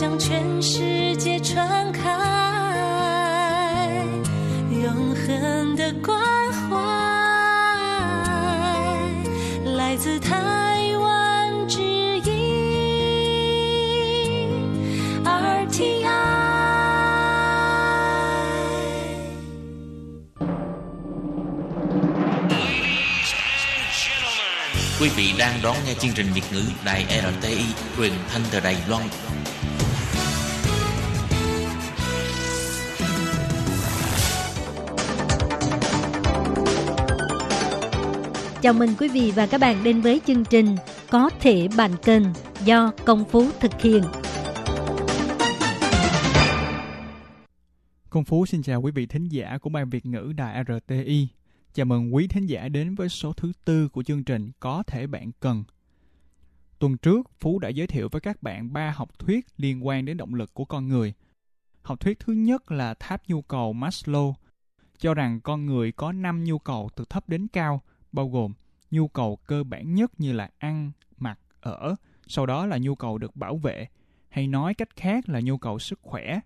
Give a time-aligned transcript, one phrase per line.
[0.00, 2.08] 向全世界传开
[4.70, 6.18] 永恒的关
[6.70, 6.78] 怀，
[9.76, 12.32] 来自台湾之音
[15.22, 16.06] RTI。
[24.98, 27.64] Quý vị đang đón nghe chương trình Việt ngữ Đài RTI
[27.96, 29.02] truyền thanh từ Đài Loan.
[38.62, 40.76] Chào mừng quý vị và các bạn đến với chương trình
[41.10, 42.22] Có thể bàn kênh
[42.64, 44.02] do Công Phú thực hiện.
[48.10, 51.28] Công Phú xin chào quý vị thính giả của Ban Việt ngữ Đài RTI.
[51.74, 55.06] Chào mừng quý thính giả đến với số thứ tư của chương trình Có thể
[55.06, 55.64] bạn cần.
[56.78, 60.16] Tuần trước, Phú đã giới thiệu với các bạn ba học thuyết liên quan đến
[60.16, 61.14] động lực của con người.
[61.82, 64.32] Học thuyết thứ nhất là tháp nhu cầu Maslow,
[64.98, 67.82] cho rằng con người có 5 nhu cầu từ thấp đến cao,
[68.12, 68.52] bao gồm
[68.90, 71.94] nhu cầu cơ bản nhất như là ăn, mặc, ở,
[72.26, 73.86] sau đó là nhu cầu được bảo vệ,
[74.28, 76.40] hay nói cách khác là nhu cầu sức khỏe.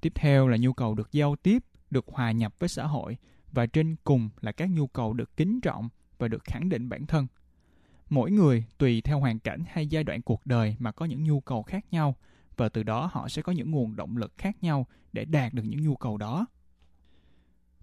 [0.00, 3.16] Tiếp theo là nhu cầu được giao tiếp, được hòa nhập với xã hội,
[3.52, 7.06] và trên cùng là các nhu cầu được kính trọng và được khẳng định bản
[7.06, 7.26] thân.
[8.10, 11.40] Mỗi người tùy theo hoàn cảnh hay giai đoạn cuộc đời mà có những nhu
[11.40, 12.16] cầu khác nhau
[12.56, 15.62] và từ đó họ sẽ có những nguồn động lực khác nhau để đạt được
[15.62, 16.46] những nhu cầu đó.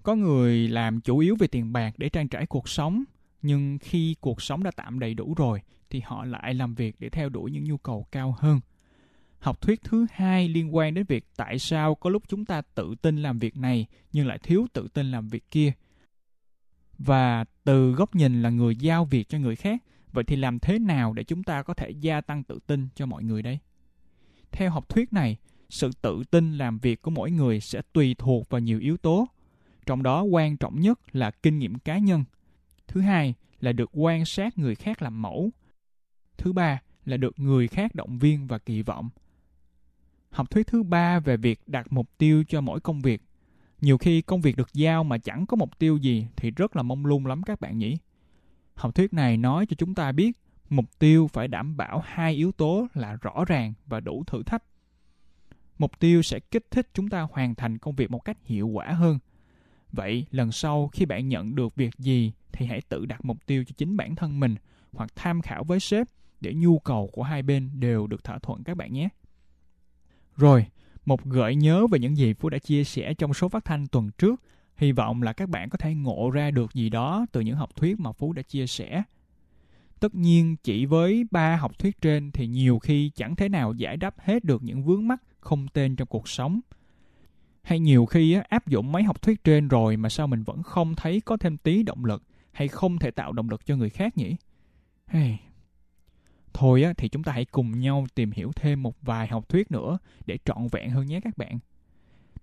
[0.07, 3.03] Có người làm chủ yếu về tiền bạc để trang trải cuộc sống,
[3.41, 7.09] nhưng khi cuộc sống đã tạm đầy đủ rồi thì họ lại làm việc để
[7.09, 8.59] theo đuổi những nhu cầu cao hơn.
[9.39, 12.95] Học thuyết thứ hai liên quan đến việc tại sao có lúc chúng ta tự
[13.01, 15.71] tin làm việc này nhưng lại thiếu tự tin làm việc kia.
[16.97, 20.79] Và từ góc nhìn là người giao việc cho người khác, vậy thì làm thế
[20.79, 23.59] nào để chúng ta có thể gia tăng tự tin cho mọi người đây?
[24.51, 25.37] Theo học thuyết này,
[25.69, 29.27] sự tự tin làm việc của mỗi người sẽ tùy thuộc vào nhiều yếu tố.
[29.87, 32.23] Trong đó quan trọng nhất là kinh nghiệm cá nhân.
[32.87, 35.49] Thứ hai là được quan sát người khác làm mẫu.
[36.37, 39.09] Thứ ba là được người khác động viên và kỳ vọng.
[40.29, 43.21] Học thuyết thứ ba về việc đặt mục tiêu cho mỗi công việc.
[43.81, 46.83] Nhiều khi công việc được giao mà chẳng có mục tiêu gì thì rất là
[46.83, 47.97] mông lung lắm các bạn nhỉ.
[48.73, 50.37] Học thuyết này nói cho chúng ta biết
[50.69, 54.63] mục tiêu phải đảm bảo hai yếu tố là rõ ràng và đủ thử thách.
[55.77, 58.85] Mục tiêu sẽ kích thích chúng ta hoàn thành công việc một cách hiệu quả
[58.85, 59.19] hơn.
[59.91, 63.63] Vậy lần sau khi bạn nhận được việc gì thì hãy tự đặt mục tiêu
[63.63, 64.55] cho chính bản thân mình
[64.91, 66.07] hoặc tham khảo với sếp
[66.41, 69.09] để nhu cầu của hai bên đều được thỏa thuận các bạn nhé.
[70.35, 70.65] Rồi,
[71.05, 74.09] một gợi nhớ về những gì Phú đã chia sẻ trong số phát thanh tuần
[74.17, 74.41] trước.
[74.75, 77.75] Hy vọng là các bạn có thể ngộ ra được gì đó từ những học
[77.75, 79.03] thuyết mà Phú đã chia sẻ.
[79.99, 83.97] Tất nhiên, chỉ với ba học thuyết trên thì nhiều khi chẳng thể nào giải
[83.97, 86.59] đáp hết được những vướng mắc không tên trong cuộc sống.
[87.67, 90.95] Hay nhiều khi áp dụng mấy học thuyết trên rồi mà sao mình vẫn không
[90.95, 94.17] thấy có thêm tí động lực hay không thể tạo động lực cho người khác
[94.17, 94.35] nhỉ?
[95.07, 95.37] Hey,
[96.53, 99.71] Thôi á, thì chúng ta hãy cùng nhau tìm hiểu thêm một vài học thuyết
[99.71, 101.59] nữa để trọn vẹn hơn nhé các bạn.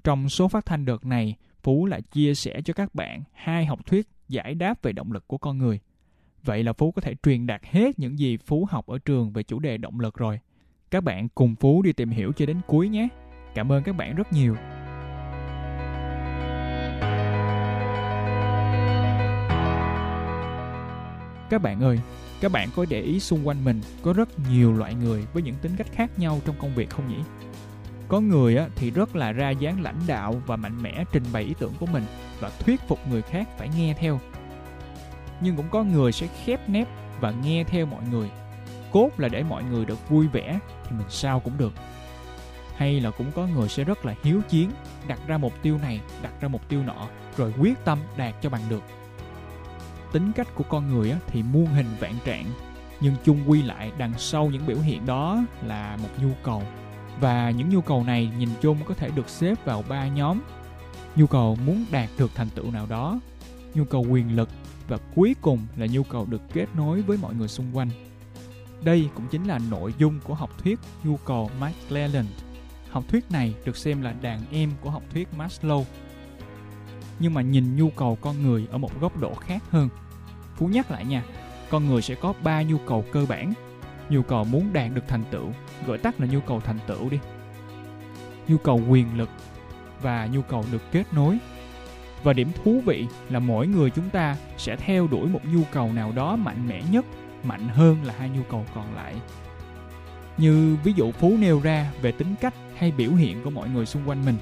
[0.05, 3.87] Trong số phát thanh đợt này, Phú lại chia sẻ cho các bạn hai học
[3.87, 5.81] thuyết giải đáp về động lực của con người.
[6.43, 9.43] Vậy là Phú có thể truyền đạt hết những gì Phú học ở trường về
[9.43, 10.41] chủ đề động lực rồi.
[10.91, 13.09] Các bạn cùng Phú đi tìm hiểu cho đến cuối nhé.
[13.55, 14.57] Cảm ơn các bạn rất nhiều.
[21.51, 22.01] Các bạn ơi,
[22.41, 25.55] các bạn có để ý xung quanh mình có rất nhiều loại người với những
[25.55, 27.23] tính cách khác nhau trong công việc không nhỉ?
[28.09, 31.55] Có người thì rất là ra dáng lãnh đạo và mạnh mẽ trình bày ý
[31.59, 32.05] tưởng của mình
[32.41, 34.21] và thuyết phục người khác phải nghe theo.
[35.41, 36.89] Nhưng cũng có người sẽ khép nép
[37.21, 38.31] và nghe theo mọi người.
[38.93, 41.73] Cốt là để mọi người được vui vẻ thì mình sao cũng được.
[42.77, 44.71] Hay là cũng có người sẽ rất là hiếu chiến,
[45.07, 48.51] đặt ra mục tiêu này, đặt ra mục tiêu nọ, rồi quyết tâm đạt cho
[48.51, 48.83] bằng được
[50.15, 52.47] tính cách của con người thì muôn hình vạn trạng,
[53.01, 56.63] nhưng chung quy lại đằng sau những biểu hiện đó là một nhu cầu.
[57.21, 60.41] Và những nhu cầu này nhìn chung có thể được xếp vào ba nhóm.
[61.17, 63.21] Nhu cầu muốn đạt được thành tựu nào đó,
[63.75, 64.49] nhu cầu quyền lực
[64.89, 67.89] và cuối cùng là nhu cầu được kết nối với mọi người xung quanh.
[68.83, 72.29] Đây cũng chính là nội dung của học thuyết nhu cầu McClelland
[72.91, 75.85] học thuyết này được xem là đàn em của học thuyết Maslow.
[77.19, 79.89] Nhưng mà nhìn nhu cầu con người ở một góc độ khác hơn
[80.57, 81.23] Phú nhắc lại nha,
[81.71, 83.53] con người sẽ có ba nhu cầu cơ bản.
[84.09, 85.53] Nhu cầu muốn đạt được thành tựu,
[85.87, 87.19] gọi tắt là nhu cầu thành tựu đi.
[88.49, 89.29] Nhu cầu quyền lực
[90.03, 91.39] và nhu cầu được kết nối.
[92.23, 95.93] Và điểm thú vị là mỗi người chúng ta sẽ theo đuổi một nhu cầu
[95.93, 97.05] nào đó mạnh mẽ nhất,
[97.45, 99.15] mạnh hơn là hai nhu cầu còn lại.
[100.39, 103.87] Như ví dụ Phú nêu ra về tính cách hay biểu hiện của mọi người
[103.87, 104.37] xung quanh mình.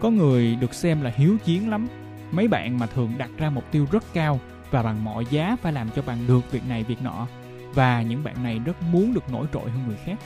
[0.00, 1.88] Có người được xem là hiếu chiến lắm,
[2.30, 5.72] mấy bạn mà thường đặt ra mục tiêu rất cao và bằng mọi giá phải
[5.72, 7.26] làm cho bằng được việc này, việc nọ.
[7.74, 10.18] Và những bạn này rất muốn được nổi trội hơn người khác.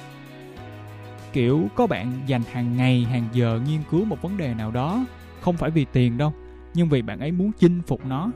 [1.32, 5.04] Kiểu, có bạn dành hàng ngày, hàng giờ nghiên cứu một vấn đề nào đó,
[5.40, 6.32] không phải vì tiền đâu,
[6.74, 8.30] nhưng vì bạn ấy muốn chinh phục nó.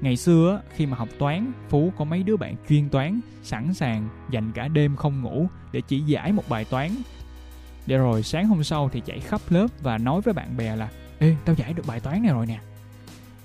[0.00, 4.08] Ngày xưa khi mà học toán, phú có mấy đứa bạn chuyên toán, sẵn sàng
[4.30, 6.90] dành cả đêm không ngủ để chỉ giải một bài toán.
[7.86, 10.88] Để rồi sáng hôm sau thì chạy khắp lớp và nói với bạn bè là,
[11.18, 12.58] ê, tao giải được bài toán này rồi nè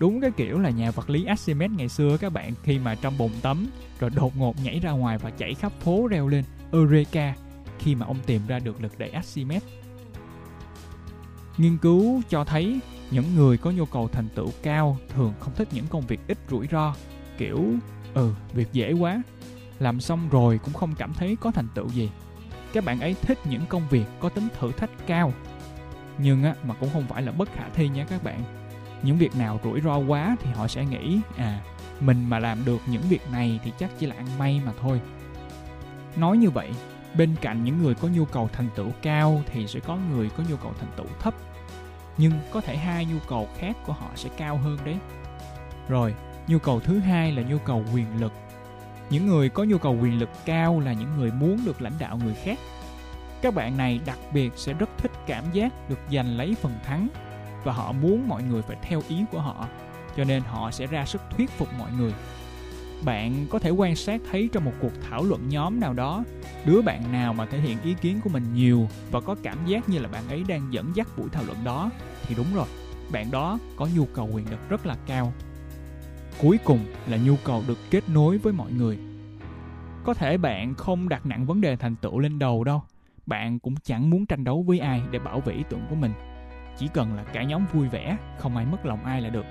[0.04, 3.18] đúng cái kiểu là nhà vật lý Archimedes ngày xưa các bạn khi mà trong
[3.18, 3.68] bồn tắm
[4.00, 7.36] rồi đột ngột nhảy ra ngoài và chạy khắp phố reo lên Eureka
[7.80, 9.64] khi mà ông tìm ra được lực đẩy Archimedes.
[11.58, 12.80] Nghiên cứu cho thấy
[13.12, 16.38] những người có nhu cầu thành tựu cao thường không thích những công việc ít
[16.50, 16.96] rủi ro,
[17.38, 17.66] kiểu
[18.14, 19.24] ừ, việc dễ quá,
[19.80, 22.10] làm xong rồi cũng không cảm thấy có thành tựu gì.
[22.74, 25.34] Các bạn ấy thích những công việc có tính thử thách cao.
[26.18, 28.62] Nhưng á, mà cũng không phải là bất khả thi nha các bạn
[29.04, 31.60] những việc nào rủi ro quá thì họ sẽ nghĩ à
[32.00, 35.02] mình mà làm được những việc này thì chắc chỉ là ăn may mà thôi.
[36.16, 36.72] Nói như vậy,
[37.18, 40.44] bên cạnh những người có nhu cầu thành tựu cao thì sẽ có người có
[40.50, 41.34] nhu cầu thành tựu thấp.
[42.18, 44.96] Nhưng có thể hai nhu cầu khác của họ sẽ cao hơn đấy.
[45.90, 46.16] Rồi,
[46.48, 48.34] nhu cầu thứ hai là nhu cầu quyền lực.
[49.10, 52.20] Những người có nhu cầu quyền lực cao là những người muốn được lãnh đạo
[52.24, 52.60] người khác.
[53.42, 57.08] Các bạn này đặc biệt sẽ rất thích cảm giác được giành lấy phần thắng
[57.63, 59.68] và họ muốn mọi người phải theo ý của họ,
[60.18, 62.13] cho nên họ sẽ ra sức thuyết phục mọi người.
[63.06, 66.24] Bạn có thể quan sát thấy trong một cuộc thảo luận nhóm nào đó,
[66.65, 69.89] đứa bạn nào mà thể hiện ý kiến của mình nhiều và có cảm giác
[69.89, 71.92] như là bạn ấy đang dẫn dắt buổi thảo luận đó,
[72.27, 72.68] thì đúng rồi,
[73.12, 75.33] bạn đó có nhu cầu quyền lực rất là cao.
[76.42, 78.98] Cuối cùng là nhu cầu được kết nối với mọi người.
[80.04, 82.83] Có thể bạn không đặt nặng vấn đề thành tựu lên đầu đâu,
[83.25, 86.12] bạn cũng chẳng muốn tranh đấu với ai để bảo vệ ý tưởng của mình
[86.78, 89.46] chỉ cần là cả nhóm vui vẻ không ai mất lòng ai là được.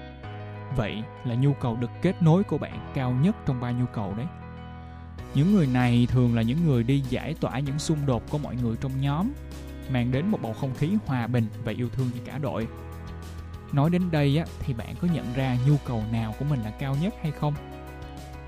[0.76, 4.14] Vậy là nhu cầu được kết nối của bạn cao nhất trong ba nhu cầu
[4.16, 4.26] đấy.
[5.34, 8.56] Những người này thường là những người đi giải tỏa những xung đột của mọi
[8.56, 9.32] người trong nhóm
[9.90, 12.68] mang đến một bầu không khí hòa bình và yêu thương cho cả đội.
[13.72, 16.70] Nói đến đây á, thì bạn có nhận ra nhu cầu nào của mình là
[16.70, 17.54] cao nhất hay không?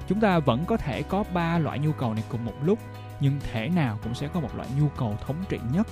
[0.08, 2.78] Chúng ta vẫn có thể có ba loại nhu cầu này cùng một lúc
[3.20, 5.86] nhưng thể nào cũng sẽ có một loại nhu cầu thống trị nhất.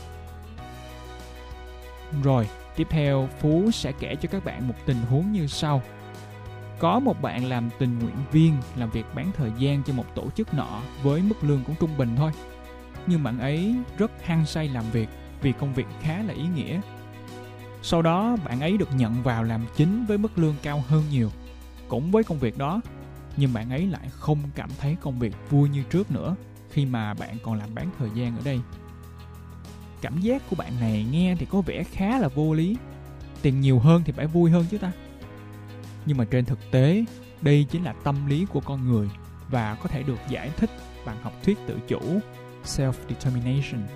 [2.23, 5.82] Rồi Tiếp theo, Phú sẽ kể cho các bạn một tình huống như sau.
[6.78, 10.30] Có một bạn làm tình nguyện viên làm việc bán thời gian cho một tổ
[10.30, 12.32] chức nọ với mức lương cũng trung bình thôi.
[13.06, 15.08] Nhưng bạn ấy rất hăng say làm việc
[15.42, 16.80] vì công việc khá là ý nghĩa.
[17.82, 21.30] Sau đó bạn ấy được nhận vào làm chính với mức lương cao hơn nhiều.
[21.88, 22.80] Cũng với công việc đó,
[23.36, 26.36] nhưng bạn ấy lại không cảm thấy công việc vui như trước nữa
[26.70, 28.60] khi mà bạn còn làm bán thời gian ở đây
[30.02, 32.76] cảm giác của bạn này nghe thì có vẻ khá là vô lý.
[33.43, 34.93] Tiền nhiều hơn thì phải vui hơn chứ ta.
[36.06, 37.04] Nhưng mà trên thực tế,
[37.40, 39.08] đây chính là tâm lý của con người
[39.50, 40.70] và có thể được giải thích
[41.06, 42.00] bằng học thuyết tự chủ
[42.64, 43.87] self determination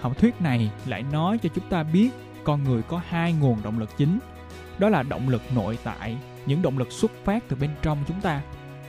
[0.00, 2.10] học thuyết này lại nói cho chúng ta biết
[2.44, 4.18] con người có hai nguồn động lực chính.
[4.78, 6.16] Đó là động lực nội tại,
[6.46, 8.42] những động lực xuất phát từ bên trong chúng ta.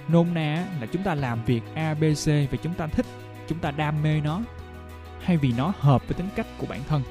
[0.08, 3.06] Nôm na là chúng ta làm việc abc vì chúng ta thích,
[3.48, 4.42] chúng ta đam mê nó
[5.24, 7.02] hay vì nó hợp với tính cách của bản thân.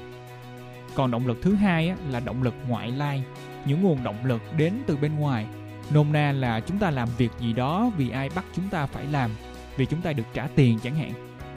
[0.95, 3.23] Còn động lực thứ hai là động lực ngoại lai,
[3.65, 5.45] những nguồn động lực đến từ bên ngoài.
[5.93, 9.05] Nôm na là chúng ta làm việc gì đó vì ai bắt chúng ta phải
[9.05, 9.31] làm,
[9.77, 11.11] vì chúng ta được trả tiền chẳng hạn.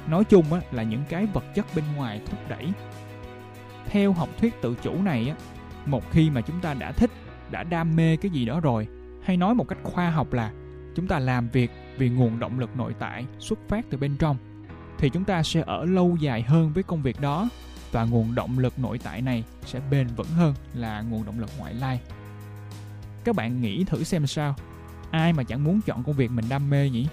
[0.08, 2.72] Nói chung là những cái vật chất bên ngoài thúc đẩy.
[3.86, 5.32] Theo học thuyết tự chủ này
[5.86, 7.10] một khi mà chúng ta đã thích,
[7.50, 8.88] đã đam mê cái gì đó rồi,
[9.22, 10.52] hay nói một cách khoa học là,
[10.94, 14.36] chúng ta làm việc vì nguồn động lực nội tại xuất phát từ bên trong
[15.02, 17.48] thì chúng ta sẽ ở lâu dài hơn với công việc đó
[17.92, 21.50] và nguồn động lực nội tại này sẽ bền vững hơn là nguồn động lực
[21.58, 22.00] ngoại lai.
[23.24, 24.54] Các bạn nghĩ thử xem sao,
[25.10, 27.06] ai mà chẳng muốn chọn công việc mình đam mê nhỉ?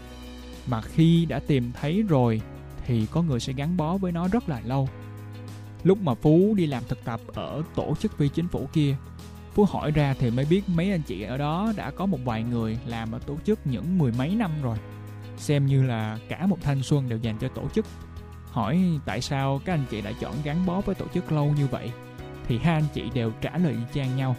[0.67, 2.41] Mà khi đã tìm thấy rồi
[2.85, 4.89] thì có người sẽ gắn bó với nó rất là lâu.
[5.83, 8.95] Lúc mà Phú đi làm thực tập ở tổ chức phi chính phủ kia,
[9.53, 12.43] Phú hỏi ra thì mới biết mấy anh chị ở đó đã có một vài
[12.43, 14.77] người làm ở tổ chức những mười mấy năm rồi
[15.39, 17.85] xem như là cả một thanh xuân đều dành cho tổ chức.
[18.51, 21.67] Hỏi tại sao các anh chị đã chọn gắn bó với tổ chức lâu như
[21.67, 21.91] vậy
[22.47, 24.35] thì hai anh chị đều trả lời y chang nhau.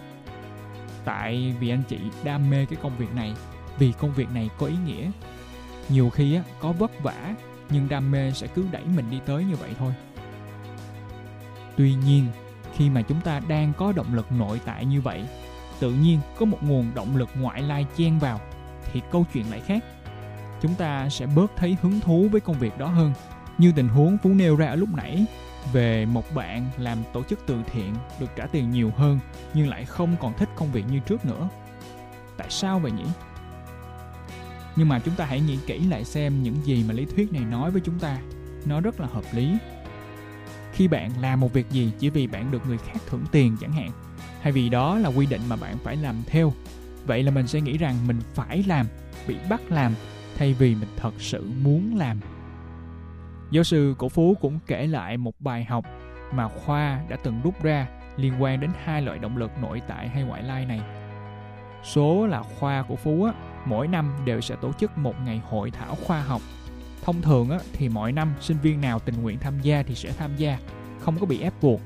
[1.04, 3.33] Tại vì anh chị đam mê cái công việc này
[3.78, 5.11] vì công việc này có ý nghĩa.
[5.88, 7.35] Nhiều khi á, có vất vả
[7.71, 9.95] nhưng đam mê sẽ cứ đẩy mình đi tới như vậy thôi.
[11.76, 12.26] Tuy nhiên
[12.76, 15.25] khi mà chúng ta đang có động lực nội tại như vậy
[15.80, 18.40] tự nhiên có một nguồn động lực ngoại lai chen vào
[18.92, 19.85] thì câu chuyện lại khác
[20.62, 23.12] chúng ta sẽ bớt thấy hứng thú với công việc đó hơn
[23.58, 25.26] Như tình huống Phú nêu ra ở lúc nãy
[25.72, 29.18] về một bạn làm tổ chức từ thiện được trả tiền nhiều hơn
[29.54, 31.48] nhưng lại không còn thích công việc như trước nữa.
[32.36, 33.04] Tại sao vậy nhỉ?
[34.76, 37.42] Nhưng mà chúng ta hãy nghĩ kỹ lại xem những gì mà lý thuyết này
[37.44, 38.18] nói với chúng ta.
[38.66, 39.56] Nó rất là hợp lý.
[40.72, 43.72] Khi bạn làm một việc gì chỉ vì bạn được người khác thưởng tiền chẳng
[43.72, 43.90] hạn,
[44.40, 46.52] hay vì đó là quy định mà bạn phải làm theo,
[47.06, 48.86] vậy là mình sẽ nghĩ rằng mình phải làm,
[49.28, 49.94] bị bắt làm
[50.40, 52.20] thay vì mình thật sự muốn làm.
[53.50, 55.85] Giáo sư Cổ Phú cũng kể lại một bài học
[56.32, 60.09] mà Khoa đã từng rút ra liên quan đến hai loại động lực nội tại
[60.09, 60.80] hay ngoại lai này.
[61.85, 63.32] Số là Khoa của Phú á,
[63.64, 66.42] mỗi năm đều sẽ tổ chức một ngày hội thảo khoa học.
[67.04, 70.12] Thông thường á, thì mỗi năm sinh viên nào tình nguyện tham gia thì sẽ
[70.12, 70.59] tham gia,
[71.00, 71.80] không có bị ép buộc.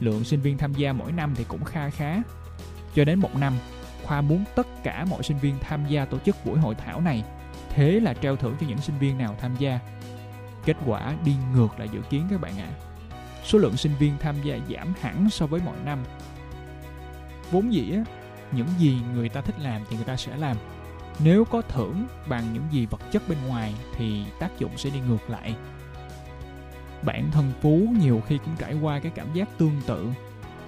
[0.00, 2.22] Lượng sinh viên tham gia mỗi năm thì cũng kha khá.
[2.94, 3.52] Cho đến một năm,
[4.04, 7.24] Khoa muốn tất cả mọi sinh viên tham gia tổ chức buổi hội thảo này.
[7.70, 9.80] Thế là treo thưởng cho những sinh viên nào tham gia.
[10.64, 12.68] Kết quả đi ngược lại dự kiến các bạn ạ.
[12.70, 12.78] À.
[13.44, 16.04] Số lượng sinh viên tham gia giảm hẳn so với mọi năm.
[17.50, 18.04] Vốn dĩ á,
[18.52, 20.56] những gì người ta thích làm thì người ta sẽ làm
[21.24, 25.00] nếu có thưởng bằng những gì vật chất bên ngoài thì tác dụng sẽ đi
[25.00, 25.54] ngược lại
[27.02, 30.06] bản thân phú nhiều khi cũng trải qua cái cảm giác tương tự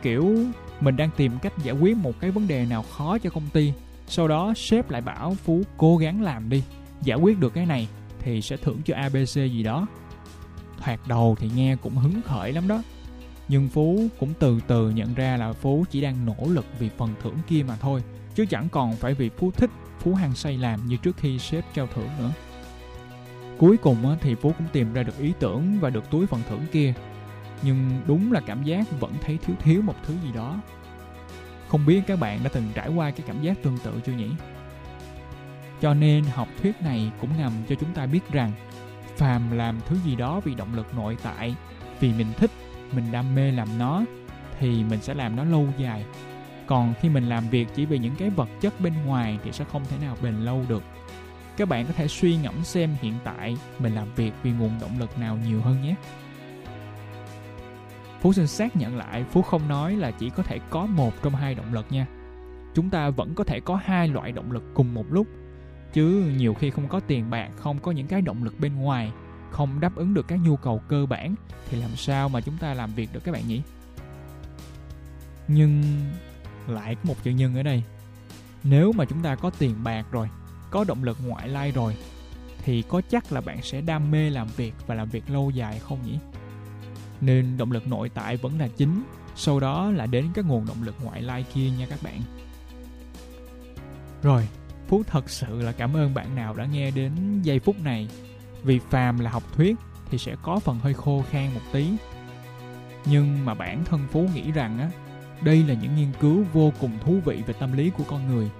[0.02, 0.36] kiểu
[0.80, 3.72] mình đang tìm cách giải quyết một cái vấn đề nào khó cho công ty
[4.06, 6.62] sau đó sếp lại bảo phú cố gắng làm đi
[7.02, 7.88] giải quyết được cái này
[8.18, 9.86] thì sẽ thưởng cho abc gì đó.
[10.78, 12.82] Thoạt đầu thì nghe cũng hứng khởi lắm đó,
[13.48, 17.14] nhưng phú cũng từ từ nhận ra là phú chỉ đang nỗ lực vì phần
[17.22, 18.02] thưởng kia mà thôi,
[18.34, 21.64] chứ chẳng còn phải vì phú thích phú hăng say làm như trước khi sếp
[21.74, 22.30] trao thưởng nữa.
[23.58, 26.66] Cuối cùng thì phú cũng tìm ra được ý tưởng và được túi phần thưởng
[26.72, 26.92] kia,
[27.62, 30.60] nhưng đúng là cảm giác vẫn thấy thiếu thiếu một thứ gì đó.
[31.68, 34.28] Không biết các bạn đã từng trải qua cái cảm giác tương tự chưa nhỉ?
[35.80, 38.52] Cho nên học thuyết này cũng ngầm cho chúng ta biết rằng
[39.16, 41.54] phàm làm thứ gì đó vì động lực nội tại,
[42.00, 42.50] vì mình thích,
[42.92, 44.04] mình đam mê làm nó,
[44.58, 46.04] thì mình sẽ làm nó lâu dài.
[46.66, 49.64] Còn khi mình làm việc chỉ vì những cái vật chất bên ngoài thì sẽ
[49.72, 50.82] không thể nào bền lâu được.
[51.56, 54.98] Các bạn có thể suy ngẫm xem hiện tại mình làm việc vì nguồn động
[54.98, 55.94] lực nào nhiều hơn nhé.
[58.20, 61.34] Phú xin xác nhận lại, phú không nói là chỉ có thể có một trong
[61.34, 62.06] hai động lực nha.
[62.74, 65.26] Chúng ta vẫn có thể có hai loại động lực cùng một lúc
[65.92, 69.12] chứ nhiều khi không có tiền bạc, không có những cái động lực bên ngoài,
[69.50, 71.34] không đáp ứng được các nhu cầu cơ bản,
[71.70, 73.62] thì làm sao mà chúng ta làm việc được các bạn nhỉ?
[75.48, 75.82] Nhưng
[76.66, 77.82] lại có một chữ nhân ở đây.
[78.64, 80.28] Nếu mà chúng ta có tiền bạc rồi,
[80.70, 81.96] có động lực ngoại lai rồi,
[82.64, 85.78] thì có chắc là bạn sẽ đam mê làm việc và làm việc lâu dài
[85.78, 86.18] không nhỉ?
[87.20, 89.02] Nên động lực nội tại vẫn là chính,
[89.36, 92.20] sau đó là đến các nguồn động lực ngoại lai kia nha các bạn.
[94.22, 94.48] Rồi
[94.90, 98.08] phú thật sự là cảm ơn bạn nào đã nghe đến giây phút này.
[98.62, 99.76] Vì phàm là học thuyết
[100.10, 101.92] thì sẽ có phần hơi khô khan một tí.
[103.04, 104.90] Nhưng mà bản thân phú nghĩ rằng á,
[105.42, 108.50] đây là những nghiên cứu vô cùng thú vị về tâm lý của con người.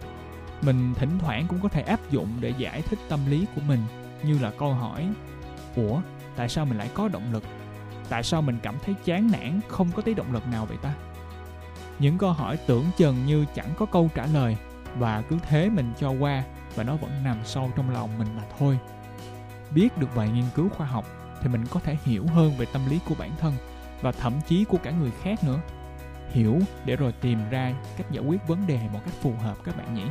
[0.63, 3.81] Mình thỉnh thoảng cũng có thể áp dụng để giải thích tâm lý của mình,
[4.25, 5.09] như là câu hỏi,
[5.77, 6.01] ủa,
[6.37, 7.45] tại sao mình lại có động lực?
[8.09, 10.95] Tại sao mình cảm thấy chán nản, không có tí động lực nào vậy ta?
[11.99, 14.57] Những câu hỏi tưởng chừng như chẳng có câu trả lời
[14.99, 16.45] và cứ thế mình cho qua
[16.75, 18.79] và nó vẫn nằm sâu trong lòng mình mà thôi.
[19.75, 21.05] Biết được vài nghiên cứu khoa học
[21.43, 23.55] thì mình có thể hiểu hơn về tâm lý của bản thân
[24.03, 25.61] và thậm chí của cả người khác nữa.
[26.31, 29.77] Hiểu để rồi tìm ra cách giải quyết vấn đề một cách phù hợp các
[29.77, 30.05] bạn nhỉ.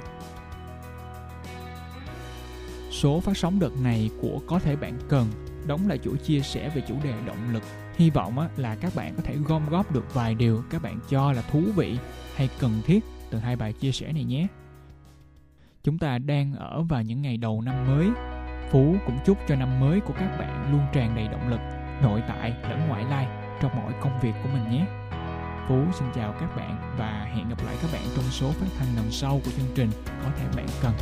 [2.92, 5.28] Số phát sóng đợt này của có thể bạn cần
[5.68, 7.64] đóng lại chuỗi chia sẻ về chủ đề động lực.
[7.96, 11.32] Hy vọng là các bạn có thể gom góp được vài điều các bạn cho
[11.32, 11.98] là thú vị
[12.36, 14.48] hay cần thiết từ hai bài chia sẻ này nhé
[15.84, 18.10] chúng ta đang ở vào những ngày đầu năm mới
[18.72, 21.60] phú cũng chúc cho năm mới của các bạn luôn tràn đầy động lực,
[22.02, 23.28] nội tại lẫn ngoại lai
[23.62, 24.86] trong mọi công việc của mình nhé
[25.68, 28.96] Phú xin chào các bạn và hẹn gặp lại các bạn trong số phát thanh
[28.96, 29.90] lần sau của chương trình
[30.24, 30.94] Có thể bạn cần.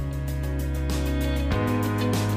[2.00, 2.37] Quý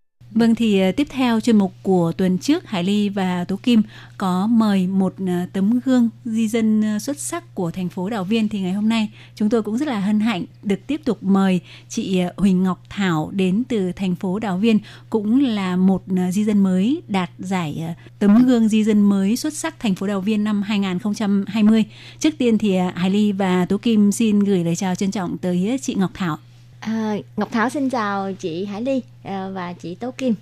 [0.33, 3.81] Vâng thì ờ, tiếp theo chuyên mục của tuần trước, Hải Ly và Tố Kim
[4.17, 8.23] có mời một ờ, tấm gương di dân ờ, xuất sắc của thành phố Đào
[8.23, 11.17] Viên thì ngày hôm nay chúng tôi cũng rất là hân hạnh được tiếp tục
[11.21, 11.59] mời
[11.89, 16.59] chị Huỳnh Ngọc Thảo đến từ thành phố Đào Viên, cũng là một di dân
[16.63, 20.61] mới đạt giải tấm gương di dân mới xuất sắc thành phố Đào Viên năm
[20.61, 21.85] 2020.
[22.19, 25.79] Trước tiên thì Hải Ly và Tố Kim xin gửi lời chào trân trọng tới
[25.81, 26.37] chị Ngọc Thảo.
[26.81, 30.35] À, Ngọc Thảo xin chào chị Hải Ly à, và chị Tố Kim.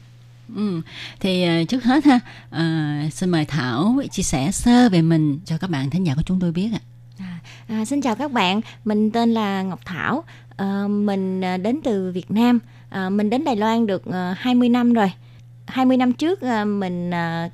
[0.55, 0.81] Ừ.
[1.19, 2.19] Thì ờ, trước hết ha,
[2.50, 6.22] à, xin mời Thảo chia sẻ sơ về mình cho các bạn thính giả của
[6.25, 6.81] chúng tôi biết ạ.
[7.19, 10.24] À, à, xin chào các bạn, mình tên là Ngọc Thảo,
[10.58, 14.93] à, mình đến từ Việt Nam, à, mình đến Đài Loan được à, 20 năm
[14.93, 15.12] rồi.
[15.67, 17.50] 20 năm trước à, mình à,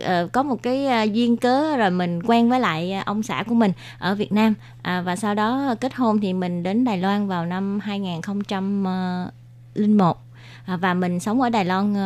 [0.00, 3.44] uh, có một cái uh, duyên cớ rồi mình quen với lại ờ, ông xã
[3.48, 4.54] của mình ở Việt Nam.
[4.82, 10.18] À, và sau đó kết hôn thì mình đến Đài Loan vào năm 2001
[10.66, 11.98] à, và mình sống ở Đài Loan uh,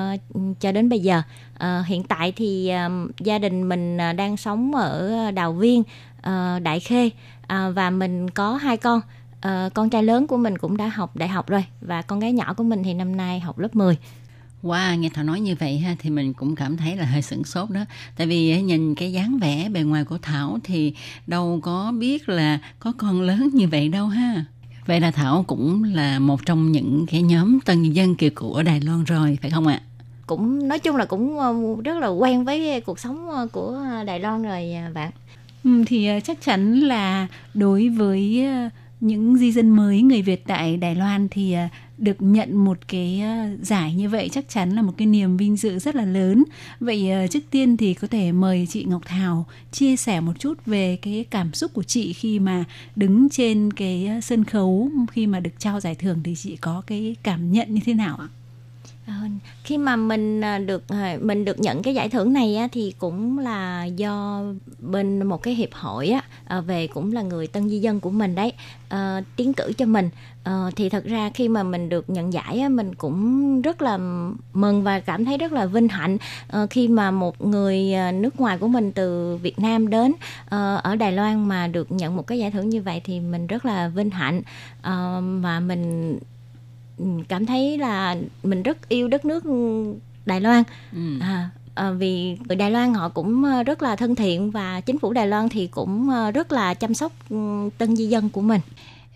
[0.60, 1.22] cho đến bây giờ.
[1.58, 5.86] À, hiện tại thì uh, gia đình mình uh, đang sống ở Đào Viên uh,
[6.62, 7.10] Đại Khê.
[7.46, 9.00] À, và mình có hai con.
[9.46, 12.32] Uh, con trai lớn của mình cũng đã học đại học rồi và con gái
[12.32, 13.98] nhỏ của mình thì năm nay học lớp 10
[14.62, 17.44] Wow, nghe Thảo nói như vậy ha thì mình cũng cảm thấy là hơi sửng
[17.44, 17.84] sốt đó.
[18.16, 20.94] Tại vì nhìn cái dáng vẻ bề ngoài của Thảo thì
[21.26, 24.44] đâu có biết là có con lớn như vậy đâu ha.
[24.86, 28.62] Vậy là Thảo cũng là một trong những cái nhóm tân dân kiều cụ ở
[28.62, 29.80] Đài Loan rồi, phải không ạ?
[30.26, 34.20] Cũng nói chung là cũng ờ, rất là quen với cuộc sống ờ, của Đài
[34.20, 35.10] Loan rồi à, bạn.
[35.64, 38.46] Ừ, thì ờ, chắc chắn là đối với
[39.00, 43.20] những di dân mới, người Việt tại Đài Loan thì à, được nhận một cái
[43.20, 46.44] à, giải như vậy chắc chắn là một cái niềm vinh dự rất là lớn.
[46.80, 50.58] Vậy à, trước tiên thì có thể mời chị Ngọc Thảo chia sẻ một chút
[50.66, 52.64] về cái cảm xúc của chị khi mà
[52.96, 57.16] đứng trên cái sân khấu, khi mà được trao giải thưởng thì chị có cái
[57.22, 58.28] cảm nhận như thế nào ạ?
[59.06, 59.22] À,
[59.64, 62.94] khi mà mình à, được à, mình được nhận cái giải thưởng này á, thì
[62.98, 64.42] cũng là do
[64.78, 68.34] bên một cái hiệp hội á, về cũng là người tân di dân của mình
[68.34, 68.52] đấy
[68.94, 70.10] uh, tiến cử cho mình.
[70.48, 73.98] Uh, thì thật ra khi mà mình được nhận giải á, mình cũng rất là
[74.52, 76.18] mừng và cảm thấy rất là vinh hạnh
[76.62, 80.96] uh, khi mà một người nước ngoài của mình từ Việt Nam đến uh, ở
[80.96, 83.88] Đài Loan mà được nhận một cái giải thưởng như vậy thì mình rất là
[83.88, 84.38] vinh hạnh.
[84.78, 86.18] Uh, và mình
[87.28, 89.44] cảm thấy là mình rất yêu đất nước
[90.26, 91.18] Đài Loan ừ.
[91.20, 94.98] à, à, vì người Đài Loan họ cũng ờ, rất là thân thiện và chính
[94.98, 98.40] phủ Đài Loan thì cũng ờ, rất là chăm sóc ừ, tân di dân của
[98.40, 98.60] mình.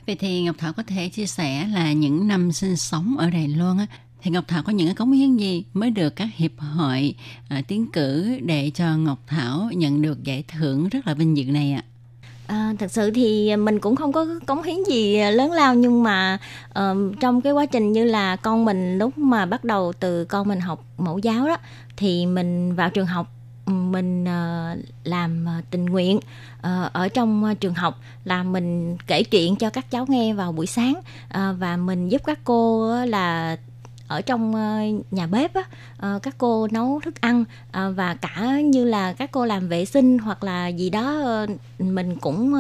[0.07, 3.49] Vậy thì Ngọc Thảo có thể chia sẻ là những năm sinh sống ở Đài
[3.49, 3.87] Loan á,
[4.23, 7.15] thì Ngọc Thảo có những cống hiến gì mới được các hiệp hội
[7.49, 11.45] à, tiến cử để cho Ngọc Thảo nhận được giải thưởng rất là vinh dự
[11.45, 11.85] này ạ?
[11.87, 11.94] À?
[12.47, 16.39] À, thật sự thì mình cũng không có cống hiến gì lớn lao nhưng mà
[16.79, 20.49] uh, trong cái quá trình như là con mình lúc mà bắt đầu từ con
[20.49, 21.57] mình học mẫu giáo đó
[21.97, 23.27] thì mình vào trường học
[23.67, 26.17] mình uh, làm ờ, tình nguyện
[26.59, 30.67] uh, ở trong trường học là mình kể chuyện cho các cháu nghe vào buổi
[30.67, 33.57] sáng uh, và mình giúp các cô là
[34.15, 34.79] ở trong ờ,
[35.11, 35.63] nhà bếp á
[35.99, 39.85] ờ, các cô nấu thức ăn ờ, và cả như là các cô làm vệ
[39.85, 41.25] sinh hoặc là gì đó
[41.79, 42.55] mình cũng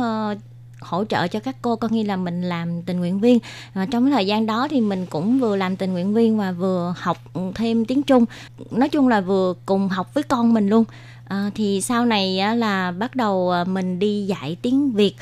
[0.80, 3.38] hỗ trợ cho các cô coi như là mình làm tình nguyện viên.
[3.74, 6.52] Và trong cái thời gian đó thì mình cũng vừa làm tình nguyện viên và
[6.52, 7.18] vừa học
[7.54, 8.24] thêm tiếng trung.
[8.70, 10.84] Nói chung là vừa cùng học với con mình luôn.
[11.24, 15.14] À, thì sau này á, là bắt đầu mình đi dạy tiếng việt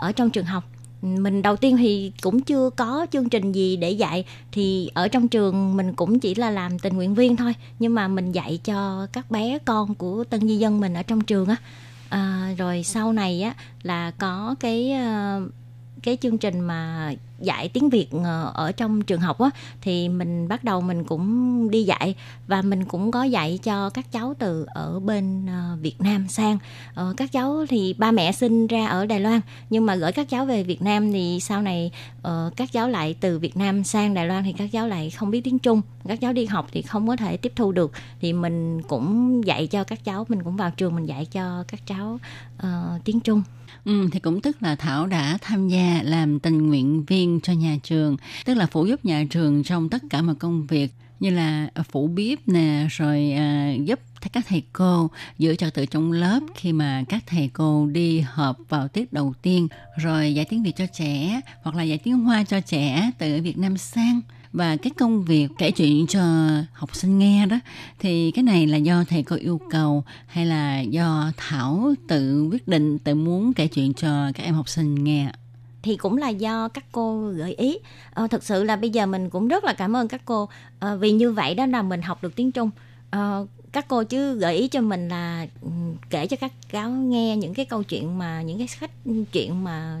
[0.00, 0.64] ở trong trường học
[1.02, 4.24] mình đầu tiên thì cũng chưa có chương trình gì để dạy.
[4.52, 7.54] Thì ở trong trường mình cũng chỉ là làm tình nguyện viên thôi.
[7.78, 11.20] Nhưng mà mình dạy cho các bé con của tân di dân mình ở trong
[11.20, 11.56] trường á.
[12.08, 15.40] À, rồi sau này á là có cái ờ,
[16.02, 20.48] cái chương trình mà dạy tiếng Việt ờ, ở trong trường học á thì mình
[20.48, 22.14] bắt đầu mình cũng đi dạy
[22.46, 26.58] và mình cũng có dạy cho các cháu từ ở bên ờ, Việt Nam sang.
[26.94, 30.28] Ờ, các cháu thì ba mẹ sinh ra ở Đài Loan nhưng mà gửi các
[30.28, 31.90] cháu về Việt Nam thì sau này
[32.56, 35.40] các cháu lại từ Việt Nam sang Đài Loan thì các cháu lại không biết
[35.44, 35.82] tiếng Trung.
[36.08, 37.92] Các cháu đi học thì không có thể tiếp thu được.
[38.20, 41.86] Thì mình cũng dạy cho các cháu mình cũng vào trường mình dạy cho các
[41.86, 42.18] cháu
[42.56, 43.42] uh, tiếng Trung.
[43.88, 47.76] Ừ, thì cũng tức là Thảo đã tham gia làm tình nguyện viên cho nhà
[47.82, 51.68] trường, tức là phụ giúp nhà trường trong tất cả mọi công việc như là
[51.74, 54.00] à, phụ bếp nè, rồi à, giúp
[54.32, 58.58] các thầy cô giữ trật tự trong lớp khi mà các thầy cô đi họp
[58.68, 62.44] vào tiết đầu tiên, rồi dạy tiếng Việt cho trẻ hoặc là dạy tiếng Hoa
[62.44, 64.20] cho trẻ từ Việt Nam sang
[64.52, 66.22] và cái công việc kể chuyện cho
[66.72, 67.56] học sinh nghe đó
[67.98, 72.68] thì cái này là do thầy cô yêu cầu hay là do thảo tự quyết
[72.68, 75.30] định tự muốn kể chuyện cho các em học sinh nghe
[75.82, 77.78] thì cũng là do các cô gợi ý.
[78.14, 80.48] Ờ, thực sự là bây giờ mình cũng rất là cảm ơn các cô.
[80.78, 82.70] Ờ, vì như vậy đó là mình học được tiếng Trung.
[83.10, 83.46] Ờ,
[83.78, 85.68] các cô chứ gợi ý cho mình là ừ,
[86.10, 88.90] kể cho các cháu nghe những cái câu chuyện mà những cái sách
[89.32, 90.00] chuyện mà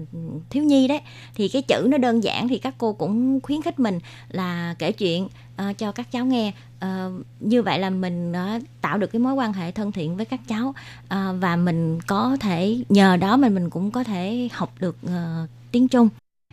[0.50, 1.00] thiếu nhi đấy.
[1.34, 4.92] Thì cái chữ nó đơn giản thì các cô cũng khuyến khích mình là kể
[4.92, 6.52] chuyện uh, cho các cháu nghe.
[6.84, 10.24] Uh, như vậy là mình uh, tạo được cái mối quan hệ thân thiện với
[10.24, 10.68] các cháu.
[10.68, 15.48] Uh, và mình có thể nhờ đó mình mình cũng có thể học được uh,
[15.72, 16.08] tiếng Trung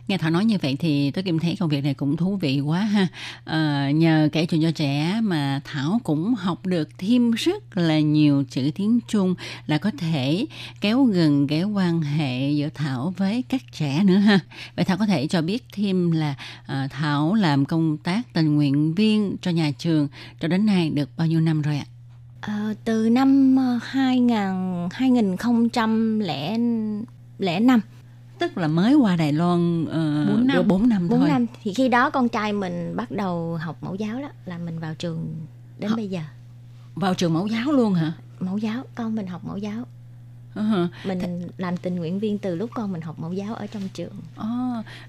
[0.08, 2.60] nghe thảo nói như vậy thì tôi cảm thấy công việc này cũng thú vị
[2.60, 3.06] quá ha.
[3.44, 8.44] Ờ, nhờ kể chuyện cho trẻ mà thảo cũng học được thêm rất là nhiều
[8.50, 9.34] chữ tiếng trung
[9.66, 10.46] là có thể
[10.80, 14.40] kéo gần cái quan hệ giữa thảo với các trẻ nữa ha.
[14.76, 16.34] Vậy thảo có thể cho biết thêm là
[16.66, 20.08] ờ, thảo làm công tác tình nguyện viên cho nhà trường
[20.40, 21.86] cho đến nay được bao nhiêu năm rồi ạ?
[22.40, 27.80] Ờ, từ năm 2000 2005
[28.38, 30.68] tức là mới qua Đài Loan uh, Bốn năm.
[30.68, 31.28] 4 năm 4 thôi.
[31.28, 31.46] năm.
[31.62, 34.94] Thì khi đó con trai mình bắt đầu học mẫu giáo đó là mình vào
[34.94, 35.46] trường
[35.78, 36.20] đến Học- bây giờ.
[36.94, 38.12] Vào trường mẫu giáo luôn hả?
[38.40, 39.84] Mẫu giáo con mình học mẫu giáo
[40.56, 43.82] Ờ, mình làm tình nguyện viên từ lúc con mình học mẫu giáo ở trong
[43.94, 44.12] trường.
[44.36, 44.46] Ồ,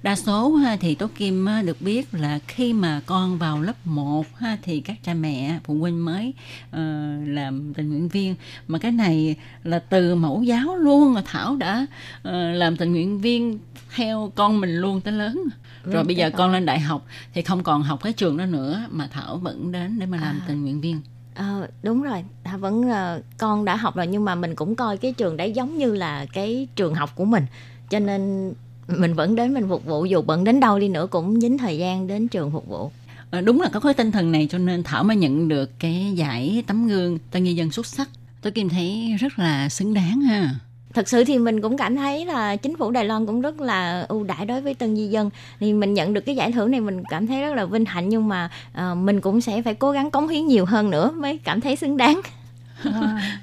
[0.03, 4.25] đa số ha, thì Tố Kim được biết là khi mà con vào lớp 1
[4.37, 6.33] ha, thì các cha mẹ phụ huynh mới
[6.71, 6.81] ờ,
[7.25, 8.35] làm tình nguyện viên.
[8.67, 11.85] Mà cái này là từ mẫu giáo luôn là Thảo đã
[12.23, 13.59] ờ, làm tình nguyện viên
[13.95, 15.43] theo con mình luôn tới lớn.
[15.83, 16.51] Rồi Vâng, bây giờ con.
[16.51, 19.99] lên đại học thì không còn học cái trường đó nữa mà Thảo vẫn đến
[19.99, 20.45] để mà làm À.
[20.47, 21.01] tình nguyện viên
[21.37, 22.23] Ờ, đúng rồi.
[22.43, 25.51] À, vẫn là con đã học rồi nhưng mà mình cũng coi cái trường đấy
[25.51, 27.45] giống như là cái trường học của mình.
[27.89, 28.53] Cho nên
[28.87, 31.77] mình vẫn đến mình phục vụ dù bận đến đâu đi nữa cũng dính thời
[31.77, 32.91] gian đến trường phục vụ.
[33.31, 36.13] Ờ, đúng là có cái tinh thần này cho nên Thảo mới nhận được cái
[36.15, 38.09] giải tấm gương tân nhân dân xuất sắc.
[38.41, 40.55] Tôi Kim thấy rất là xứng đáng ha
[40.97, 44.05] thật sự thì mình cũng cảm thấy là chính phủ Đài Loan cũng rất là
[44.09, 45.29] ưu đãi đối với tân di dân.
[45.59, 48.09] Thì mình nhận được cái giải thưởng này mình cảm thấy rất là vinh hạnh
[48.09, 51.39] nhưng mà uh, mình cũng sẽ phải cố gắng cống hiến nhiều hơn nữa mới
[51.43, 52.21] cảm thấy xứng đáng.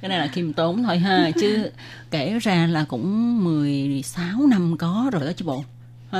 [0.01, 1.71] Cái này là khiêm tốn thôi ha chứ
[2.11, 5.65] kể ra là cũng 16 năm có rồi đó chứ bộ.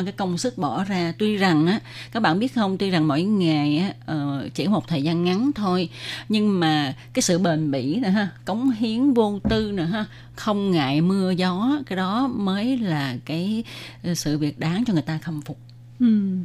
[0.03, 1.81] Cái công sức bỏ ra tuy rằng á,
[2.13, 5.51] các bạn biết không, tuy rằng mỗi ngày á ờ, chỉ một thời gian ngắn
[5.55, 5.89] thôi,
[6.29, 10.05] nhưng mà cái sự bền bỉ nè ha, cống hiến vô tư nè ha,
[10.35, 13.65] không ngại mưa gió, cái đó mới là cái
[14.03, 15.59] ờ, sự việc đáng cho người ta khâm phục
[16.01, 16.37] Ừ.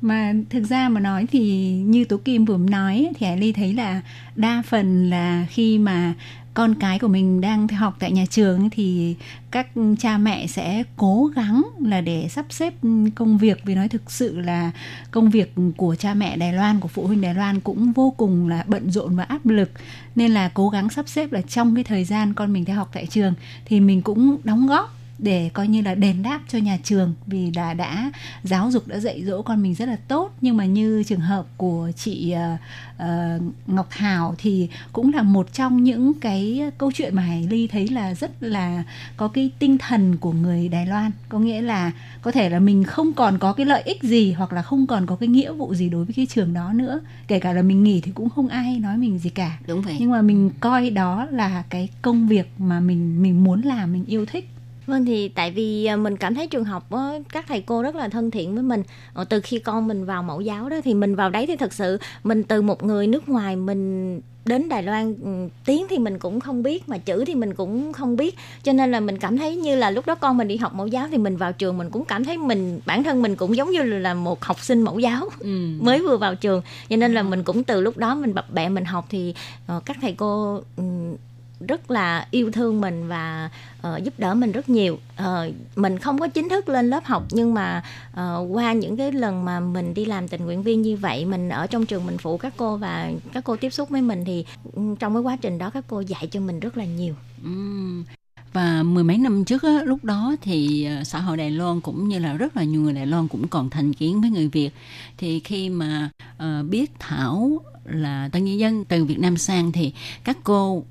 [0.00, 3.74] Mà thực ra mà nói thì như tú Kim vừa nói thì Hải Ly thấy
[3.74, 4.00] là
[4.36, 6.14] đa phần là khi mà
[6.54, 9.16] con cái của mình đang học tại nhà trường thì
[9.50, 9.66] các
[9.98, 12.74] cha mẹ sẽ cố gắng là để sắp xếp
[13.14, 13.64] công việc.
[13.64, 14.70] Vì nói thực sự là
[15.10, 18.48] công việc của cha mẹ Đài Loan, của phụ huynh Đài Loan cũng vô cùng
[18.48, 19.70] là bận rộn và áp lực.
[20.14, 22.90] Nên là cố gắng sắp xếp là trong cái thời gian con mình theo học
[22.94, 26.78] tại trường thì mình cũng đóng góp để coi như là đền đáp cho nhà
[26.82, 30.30] trường vì là đã giáo dục đã dạy dỗ con mình rất là tốt.
[30.40, 32.56] Nhưng mà như trường hợp của chị ờ,
[32.96, 37.66] ờ, Ngọc Hào thì cũng là một trong những cái câu chuyện mà Hải Ly
[37.66, 38.84] thấy là rất là
[39.16, 41.10] có cái tinh thần của người Đài Loan.
[41.28, 44.52] Có nghĩa là có thể là mình không còn có cái lợi ích gì hoặc
[44.52, 47.00] là không còn có cái nghĩa vụ gì đối với cái trường đó nữa.
[47.28, 49.58] Kể cả là mình nghỉ thì cũng không ai nói mình gì cả.
[49.66, 49.96] Đúng vậy.
[49.98, 54.04] Nhưng mà mình coi đó là cái công việc mà mình mình muốn làm mình
[54.04, 54.53] yêu thích
[54.86, 56.88] Vâng thì tại vì à, mình cảm thấy trường học
[57.32, 58.82] các thầy cô rất là thân thiện với mình.
[59.14, 61.72] Ờ, từ khi con mình vào mẫu giáo đó thì mình vào đấy thì thật
[61.72, 66.18] sự mình từ một người nước ngoài mình đến Đài Loan ừ, tiếng thì mình
[66.18, 69.38] cũng không biết mà chữ thì mình cũng không biết cho nên là mình cảm
[69.38, 71.78] thấy như là lúc đó con mình đi học mẫu giáo thì mình vào trường
[71.78, 74.82] mình cũng cảm thấy mình bản thân mình cũng giống như là một học sinh
[74.82, 75.68] mẫu giáo ừ.
[75.80, 78.68] mới vừa vào trường cho nên là mình cũng từ lúc đó mình bập bẹ
[78.68, 79.34] mình học thì
[79.66, 81.16] ờ, các thầy cô ừm,
[81.60, 86.18] rất là yêu thương mình và uh, giúp đỡ mình rất nhiều uh, mình không
[86.18, 89.94] có chính thức lên lớp học nhưng mà uh, qua những cái lần mà mình
[89.94, 92.76] đi làm tình nguyện viên như vậy mình ở trong trường mình phụ các cô
[92.76, 95.84] và các cô tiếp xúc với mình thì ừ, trong cái quá trình đó các
[95.88, 97.14] cô dạy cho mình rất là nhiều
[97.46, 98.04] Uhm.
[98.52, 102.18] Và mười mấy năm trước á, lúc đó thì xã hội Đài Loan cũng như
[102.18, 104.70] là rất là nhiều người Đài Loan cũng còn thành kiến với người Việt.
[105.18, 109.92] Thì khi mà uh, biết Thảo là tân nhân dân từ Việt Nam sang thì
[110.24, 110.84] các cô uh,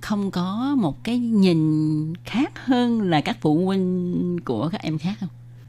[0.00, 5.14] không có một cái nhìn khác hơn là các phụ huynh của các em khác
[5.20, 5.28] không?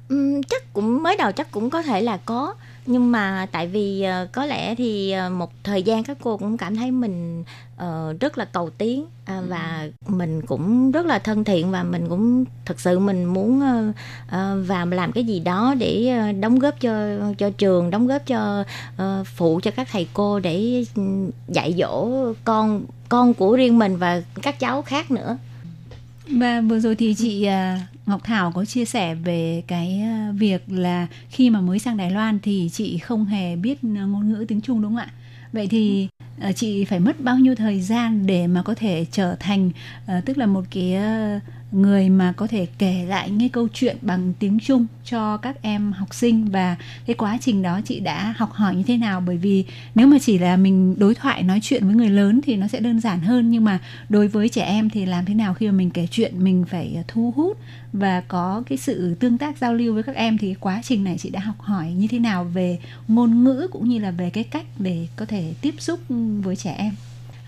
[0.10, 2.56] Ừ, chắc cũng mới đầu chắc cũng có thể là có
[2.90, 6.58] nhưng mà tại vì uh, có lẽ thì uh, một thời gian các cô cũng
[6.58, 7.44] cảm thấy mình
[7.76, 12.10] uh, rất là cầu tiến uh, và mình cũng rất là thân thiện và mình
[12.10, 13.96] cũng thực sự mình muốn uh,
[14.28, 18.26] uh, và làm cái gì đó để uh, đóng góp cho cho trường đóng góp
[18.26, 18.64] cho
[19.02, 20.86] uh, phụ cho các thầy cô để
[21.48, 22.10] dạy dỗ
[22.44, 25.38] con con của riêng mình và các cháu khác nữa
[26.32, 30.64] và vừa rồi thì chị à, Ngọc Thảo có chia sẻ về cái à, việc
[30.68, 34.62] là khi mà mới sang Đài Loan thì chị không hề biết ngôn ngữ tiếng
[34.62, 35.12] Trung, đúng không ạ?
[35.54, 36.08] Vậy thì
[36.40, 39.72] à, chị phải mất bao nhiêu thời gian để mà có thể trở thành
[40.26, 40.98] tức là một cái
[41.72, 45.92] người mà có thể kể lại những câu chuyện bằng tiếng Trung cho các em
[45.92, 49.22] học sinh và cái quá trình đó chị đã học hỏi như thế nào?
[49.22, 52.56] Bởi vì nếu mà chỉ là mình đối thoại nói chuyện với người lớn thì
[52.56, 53.80] nó sẽ đơn giản hơn, nhưng mà
[54.10, 56.94] đối với trẻ em thì làm thế nào khi mà mình kể chuyện, mình phải
[56.96, 57.58] ờ, thu hút
[57.94, 61.18] và có cái sự tương tác giao lưu với các em thì quá trình này
[61.20, 64.44] chị đã học hỏi như thế nào về ngôn ngữ cũng như là về cái
[64.44, 66.00] cách để có thể tiếp xúc
[66.44, 66.94] với trẻ em?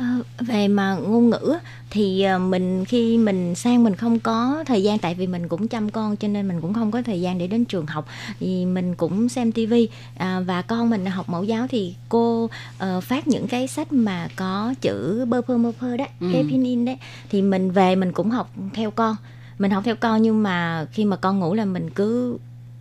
[0.01, 1.53] À, về mà ngôn ngữ
[1.89, 5.67] thì ờ, mình khi mình sang mình không có thời gian tại vì mình cũng
[5.67, 8.07] chăm con cho nên mình cũng không có thời gian để đến trường học
[8.39, 13.03] thì mình cũng xem tivi à, và con mình học mẫu giáo thì cô uh,
[13.03, 16.27] phát những cái sách mà có chữ bơ phơ mơ phơ đó ừ.
[16.49, 16.97] in đấy
[17.29, 19.15] thì mình về mình cũng học theo con
[19.59, 22.37] mình học theo con nhưng mà khi mà con ngủ là mình cứ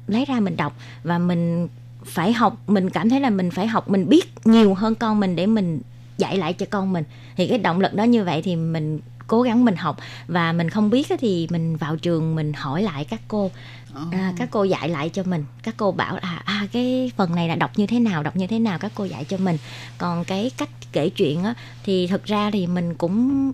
[0.07, 1.69] lấy ra mình đọc và mình
[2.05, 5.37] phải học mình cảm thấy là mình phải học mình biết nhiều hơn con mình
[5.37, 5.81] để mình
[6.21, 7.05] dạy lại cho con mình.
[7.37, 9.97] Thì cái động lực đó như vậy thì mình cố gắng mình học.
[10.27, 13.51] Và mình không biết thì mình vào trường mình hỏi lại các cô.
[14.13, 15.45] À, các cô dạy lại cho mình.
[15.63, 18.47] Các cô bảo là à cái phần này là đọc như thế nào đọc như
[18.47, 18.79] thế nào?
[18.79, 19.59] Các cô dạy cho mình.
[19.99, 21.55] Còn cái cách kể chuyện á
[21.85, 23.49] thì thực ra thì mình cũng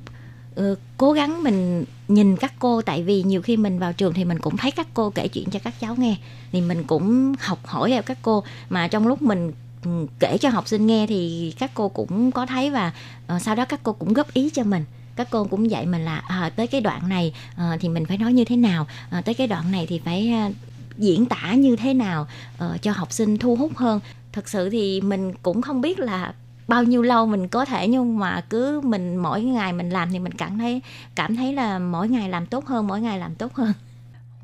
[0.61, 2.83] uh, cố gắng mình nhìn các cô.
[2.83, 5.51] Tại vì nhiều khi mình vào trường thì mình cũng thấy các cô kể chuyện
[5.51, 6.17] cho các cháu nghe.
[6.53, 8.45] Thì mình cũng học hỏi theo các cô.
[8.71, 12.33] Mà trong lúc mình Ừ, Ừ, kể cho học sinh nghe thì các cô cũng
[12.33, 12.93] có thấy và
[13.37, 14.85] uh, sau đó các cô cũng góp ý cho mình.
[15.17, 18.19] Các cô cũng dạy mình là à, tới cái đoạn này à, thì mình phải
[18.19, 20.51] nói như thế nào à, tới cái đoạn này thì phải à,
[20.99, 22.27] diễn tả như thế nào
[22.59, 24.01] à, cho học sinh thu hút hơn.
[24.33, 26.35] Thật sự thì mình cũng không biết là
[26.69, 30.19] bao nhiêu lâu mình có thể nhưng mà cứ mình mỗi ngày mình làm thì
[30.19, 30.81] mình cảm thấy
[31.15, 33.73] cảm thấy là mỗi ngày làm tốt hơn mỗi ngày làm tốt hơn.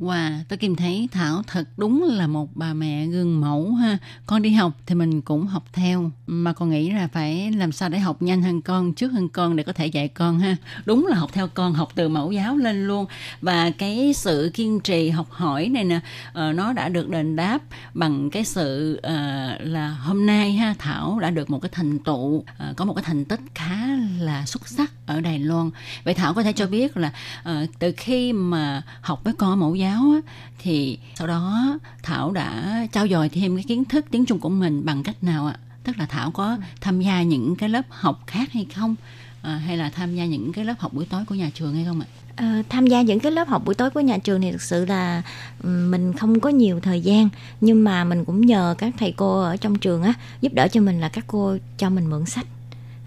[0.02, 3.98] Wow, tôi Kim thấy Thảo thật đúng là một bà mẹ gương mẫu ha.
[4.26, 6.10] Con đi học thì mình cũng học theo.
[6.26, 9.56] Mà con nghĩ là phải làm sao để học nhanh hơn con, trước hơn con
[9.56, 10.56] để có thể dạy con ha.
[10.84, 13.06] Đúng là học theo con, học từ mẫu giáo lên luôn.
[13.40, 16.00] Và cái sự kiên trì học hỏi này nè,
[16.32, 17.58] ờ, nó đã được đền đáp
[17.94, 22.36] bằng cái sự uh, là hôm nay ha, Thảo đã được một cái thành tựu,
[22.36, 22.44] uh,
[22.76, 23.86] có một cái thành tích khá
[24.18, 25.70] là xuất sắc ở Đài Loan.
[26.04, 29.74] Vậy Thảo có thể cho biết là uh, từ khi mà học với con mẫu
[29.74, 34.26] giáo giáo á, thì sau đó Thảo đã trao dồi thêm cái kiến thức tiếng
[34.26, 35.56] Trung của mình bằng cách nào ạ?
[35.84, 38.94] Tức là Thảo có tham gia những cái lớp học khác hay không?
[39.42, 41.84] À, hay là tham gia những cái lớp học buổi tối của nhà trường hay
[41.84, 42.06] không ạ?
[42.36, 44.84] À, tham gia những cái lớp học buổi tối của nhà trường thì thực sự
[44.84, 45.22] là
[45.62, 47.28] ừ, mình không có nhiều thời gian
[47.60, 50.80] nhưng mà mình cũng nhờ các thầy cô ở trong trường á giúp đỡ cho
[50.80, 52.46] mình là các cô cho mình mượn sách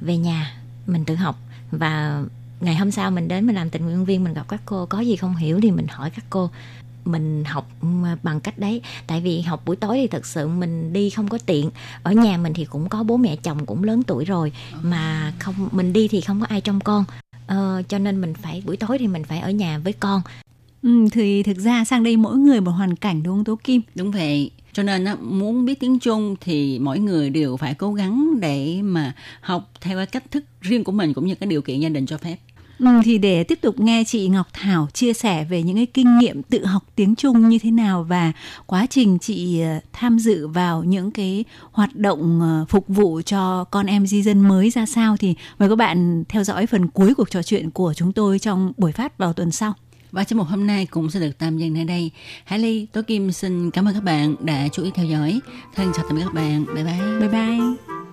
[0.01, 0.53] về nhà
[0.87, 1.39] mình tự học
[1.71, 2.23] và
[2.65, 4.99] ngày hôm sau mình đến mình làm tình nguyện viên mình gặp các cô có
[4.99, 6.49] gì không hiểu thì mình hỏi các cô.
[7.05, 7.71] Mình học
[8.23, 8.81] bằng cách đấy.
[9.07, 11.69] Tại vì học buổi tối thì thật sự mình đi không có tiện.
[12.03, 14.51] Ở nhà mình thì cũng có bố mẹ chồng cũng lớn tuổi rồi
[14.81, 17.05] mà không mình đi thì không có ai trông con.
[17.47, 20.21] Ờ, cho nên mình phải buổi tối thì mình phải ở nhà với con.
[20.83, 23.81] Ừ, thì thực ra sang đây mỗi người một hoàn cảnh đúng không tố kim?
[23.95, 24.51] Đúng vậy.
[24.73, 29.15] Cho nên muốn biết tiếng Trung thì mỗi người đều phải cố gắng để mà
[29.41, 32.05] học theo cái cách thức riêng của mình cũng như cái điều kiện gia đình
[32.05, 32.37] cho phép.
[32.79, 36.17] Ừ, thì để tiếp tục nghe chị Ngọc Thảo chia sẻ về những cái kinh
[36.17, 38.31] nghiệm tự học tiếng Trung như thế nào và
[38.65, 43.63] quá trình chị ờ, tham dự vào những cái hoạt động ờ, phục vụ cho
[43.63, 47.13] con em di dân mới ra sao thì mời các bạn theo dõi phần cuối
[47.15, 49.73] cuộc trò chuyện của chúng tôi trong buổi phát vào tuần sau.
[50.11, 52.11] Và trong một hôm nay cũng sẽ được tạm dừng nơi đây.
[52.45, 55.39] Hải Ly, Tố Kim xin cảm ơn các bạn đã chú ý theo dõi.
[55.75, 56.65] Thân chào tạm biệt các bạn.
[56.75, 57.19] Bye bye.
[57.19, 58.04] Bye bye.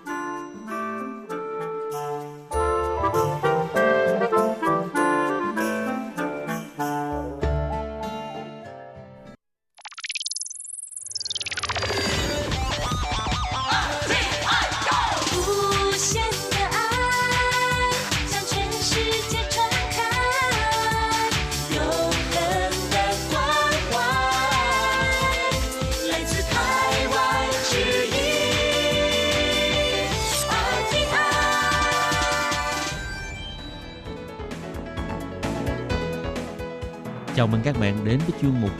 [37.42, 38.70] Chào mừng các bạn đến với chuyên mục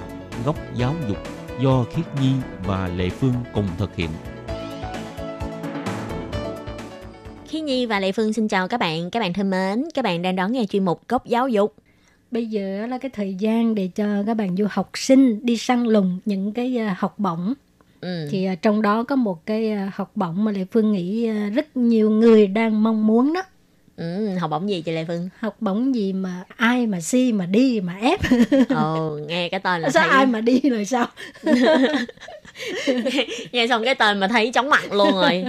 [0.44, 1.16] Góc giáo dục
[1.60, 2.32] do Khiết Nhi
[2.64, 4.10] và Lệ Phương cùng thực hiện.
[7.46, 9.10] Khí Nhi và Lệ Phương xin chào các bạn.
[9.10, 11.74] Các bạn thân mến, các bạn đang đón nghe chuyên mục Góc Giáo dục.
[12.30, 15.84] Bây giờ là cái thời gian để cho các bạn du học sinh đi săn
[15.84, 17.54] lùng những cái à, học bổng.
[18.00, 18.28] Ừ.
[18.30, 21.76] Thì à, trong đó có một cái à, học bổng mà Lệ Phương nghĩ rất
[21.76, 23.42] nhiều người đang mong muốn đó.
[24.02, 25.28] Ừ, học bổng gì chị Lệ Phương?
[25.40, 28.20] Học bổng gì mà ai mà si mà đi mà ép.
[28.68, 31.06] Ồ, nghe cái tên là Sao thấy ai mà đi rồi sao?
[33.52, 35.44] nghe xong cái tên mà thấy chóng mặt luôn rồi.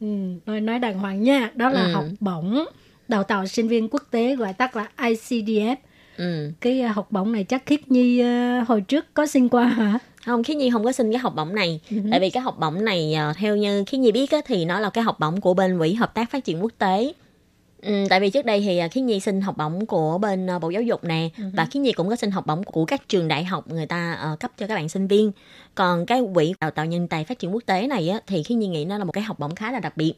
[0.00, 0.06] Ừ,
[0.46, 1.92] nói nói đàng hoàng nha, đó là Ừ.
[1.92, 2.64] học bổng
[3.08, 5.76] đào tạo sinh viên quốc tế gọi tắt là ICDF.
[6.16, 6.50] Ừ.
[6.60, 9.98] Cái à, học bổng này chắc Khiết Nhi à, hồi trước có xin qua hả?
[10.26, 11.80] Không, Khí Nhi không có xin cái học bổng này.
[12.10, 14.80] Tại vì cái học bổng này ờ, theo như Khí Nhi biết á, thì nó
[14.80, 17.12] là cái học bổng của bên Quỹ Hợp tác Phát triển Quốc tế.
[17.82, 20.58] Ừ, tại vì trước đây thì ờ, Khí Nhi xin học bổng của bên ờ,
[20.58, 23.28] Bộ Giáo dục nè và Khí Nhi cũng có xin học bổng của các trường
[23.28, 25.32] đại học người ta ờ, cấp cho các bạn sinh viên.
[25.74, 28.54] Còn cái quỹ đào tạo nhân tài phát triển quốc tế này á, thì Khí
[28.54, 30.14] Nhi nghĩ nó là một cái học bổng khá là đặc biệt.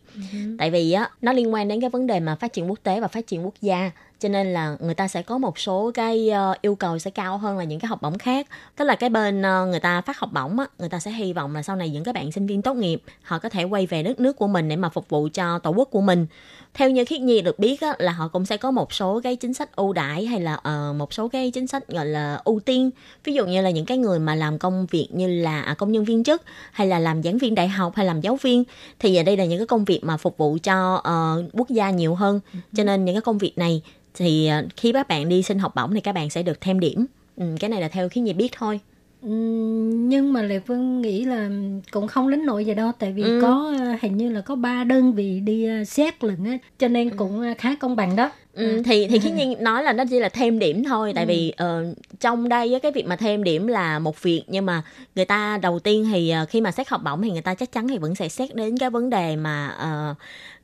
[0.59, 3.01] Tại vì á, nó liên quan đến cái vấn đề mà phát triển quốc tế
[3.01, 3.90] và phát triển quốc gia
[4.22, 7.38] cho nên là người ta sẽ có một số cái ờ, yêu cầu sẽ cao
[7.38, 8.46] hơn là những cái học bổng khác.
[8.76, 11.32] Tức là cái bên ờ, người ta phát học bổng á người ta sẽ hy
[11.32, 13.87] vọng là sau này những cái bạn sinh viên tốt nghiệp họ có thể quay
[13.87, 16.26] về đất nước của mình để mà phục vụ cho tổ quốc của mình.
[16.74, 19.37] Theo như khiết nhi được biết á, là họ cũng sẽ có một số cái
[19.37, 22.61] chính sách ưu đãi hay là ờ, một số cái chính sách gọi là ưu
[22.61, 22.90] tiên.
[23.24, 25.92] Ví dụ như là những cái người mà làm công việc như là à, công
[25.92, 28.64] nhân viên chức hay là làm giảng viên đại học hay làm giáo viên
[28.98, 31.90] thì ở đây là những cái công việc mà phục vụ cho ờ, quốc gia
[31.90, 32.40] nhiều hơn.
[32.76, 33.82] Cho nên những cái công việc này
[34.14, 36.81] thì ờ, khi các bạn đi xin học bổng thì các bạn sẽ được thêm
[36.81, 37.07] điểm.
[37.37, 38.81] Ừ, cái này là theo khiến nhi biết thôi.
[39.22, 41.51] Ừm, nhưng mà Lệ Phương nghĩ là
[41.90, 43.38] cũng không đến nỗi vậy đâu tại vì Ừ.
[43.42, 46.88] có ờ, hình như là có ba đơn vị đi ờ, xét lận á cho
[46.88, 48.31] nên cũng ờ, khá công bằng đó.
[48.53, 51.53] Ừ, thì thì khiến nhi nói là nó chỉ là thêm điểm thôi tại vì
[51.57, 54.83] ờ, trong đây cái việc mà thêm điểm là một việc nhưng mà
[55.14, 57.88] người ta đầu tiên thì khi mà xét học bổng thì người ta chắc chắn
[57.88, 60.14] thì vẫn sẽ xét đến cái vấn đề mà ờ,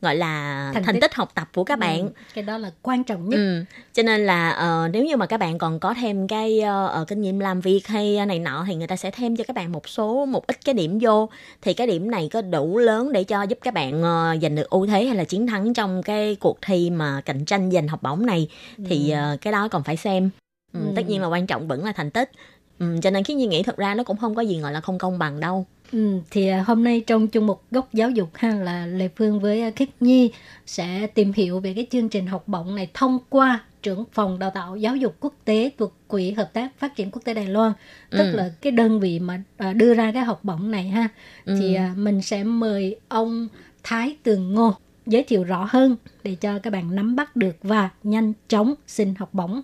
[0.00, 1.00] gọi là Thành thành, tích.
[1.00, 3.64] tích học tập của các bạn Ừ, cái đó là quan trọng nhất Ừ.
[3.92, 7.04] Cho nên là ờ, nếu như mà các bạn còn có thêm cái ờ, ờ,
[7.08, 9.72] kinh nghiệm làm việc hay này nọ thì người ta sẽ thêm cho các bạn
[9.72, 11.28] một số một ít cái điểm vô
[11.62, 14.70] thì cái điểm này có đủ lớn để cho giúp các bạn ờ, giành được
[14.70, 18.02] ưu thế hay là chiến thắng trong cái cuộc thi mà cạnh tranh giành học
[18.02, 18.48] bổng này
[18.86, 20.30] thì ờ, cái đó còn phải xem.
[20.72, 20.92] Ừ, Ừ.
[20.96, 22.30] Tất nhiên là quan trọng vẫn là thành tích.
[22.78, 24.80] Ừ, cho nên khi nhi nghĩ thật ra nó cũng không có gì gọi là
[24.80, 25.66] không công bằng đâu.
[25.92, 29.40] Ừ, thì à, hôm nay trong chung mục góc giáo dục ha là Lê Phương
[29.40, 30.30] với à, Khiết Nhi
[30.66, 34.50] sẽ tìm hiểu về cái chương trình học bổng này thông qua trưởng phòng đào
[34.50, 37.72] tạo giáo dục quốc tế thuộc Quỹ Hợp tác Phát triển Quốc tế Đài Loan,
[38.10, 38.36] tức Ừ.
[38.36, 41.08] là cái đơn vị mà à, đưa ra cái học bổng này ha.
[41.46, 41.78] Thì Ừ.
[41.78, 43.48] à, mình sẽ mời ông
[43.82, 44.74] Thái Tường Ngô
[45.06, 49.14] giới thiệu rõ hơn để cho các bạn nắm bắt được và nhanh chóng xin
[49.14, 49.62] học bổng.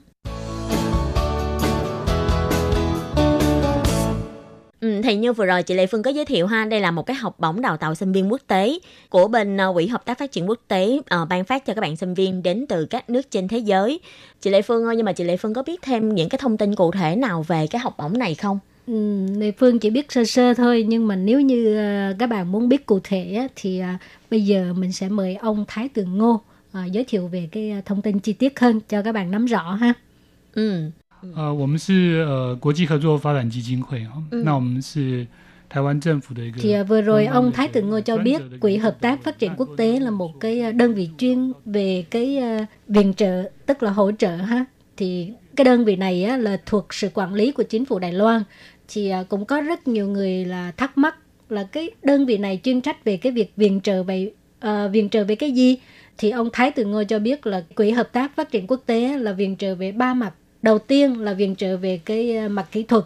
[4.84, 7.06] Ừ, thì như vừa rồi chị Lê Phương có giới thiệu ha, đây là một
[7.06, 10.18] cái học bổng đào tạo sinh viên quốc tế của bên ờ, Quỹ Hợp tác
[10.18, 13.10] Phát triển Quốc tế ờ, ban phát cho các bạn sinh viên đến từ các
[13.10, 14.00] nước trên thế giới.
[14.40, 16.56] Chị Lê Phương ơi, nhưng mà chị Lê Phương có biết thêm những cái thông
[16.56, 18.58] tin cụ thể nào về cái học bổng này không?
[18.86, 22.52] Ừ, Lê Phương chỉ biết sơ sơ thôi nhưng mà nếu như à, các bạn
[22.52, 23.82] muốn biết cụ thể á, thì
[24.30, 26.40] bây giờ mình sẽ mời ông Thái Tường Ngô
[26.90, 29.92] giới thiệu về cái thông tin chi tiết hơn cho các bạn nắm rõ ha.
[30.54, 30.90] Ừ,
[31.35, 35.27] 呃，我们是呃国际合作发展基金会啊，嗯那我们是
[35.67, 38.67] 台湾政府的一个 Thì à, vừa rồi 专门 ông 的 Thái 一个 Tường Ngô cho 专 biết 责的一个
[38.67, 41.51] Quỹ 一个 Hợp tác Phát triển Quốc tế là một cái à, đơn vị chuyên
[41.65, 44.65] về cái à, viện trợ tức là hỗ trợ ha.
[44.97, 48.13] Thì cái đơn vị này á, là thuộc sự quản lý của chính phủ Đài
[48.13, 48.43] Loan.
[48.87, 51.15] Thì à, cũng có rất nhiều người là thắc mắc
[51.49, 55.09] là cái đơn vị này chuyên trách về cái việc viện trợ về à, viện
[55.09, 55.77] trợ về cái gì?
[56.17, 59.17] Thì ông Thái Tường Ngô cho biết là Quỹ Hợp tác Phát triển Quốc tế
[59.17, 60.33] là viện trợ về ba mặt.
[60.64, 63.04] Đầu tiên là viện trợ về cái à, mặt kỹ thuật.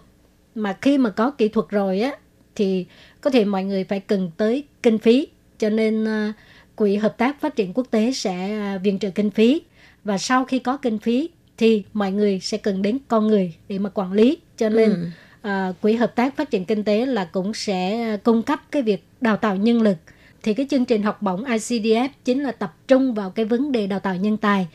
[0.54, 2.12] Mà khi mà có kỹ thuật rồi á
[2.54, 2.86] thì
[3.20, 5.26] có thể mọi người phải cần tới kinh phí.
[5.58, 6.32] Cho nên à,
[6.76, 9.60] quỹ hợp tác phát triển quốc tế sẽ à, viện trợ kinh phí.
[10.04, 13.78] Và sau khi có kinh phí thì mọi người sẽ cần đến con người để
[13.78, 14.38] mà quản lý.
[14.56, 15.06] Cho nên Ừ.
[15.42, 19.04] à, quỹ hợp tác phát triển kinh tế là cũng sẽ cung cấp cái việc
[19.20, 19.96] đào tạo nhân lực.
[20.42, 23.86] Thì cái chương trình học bổng ICDF chính là tập trung vào cái vấn đề
[23.86, 24.66] đào tạo nhân tài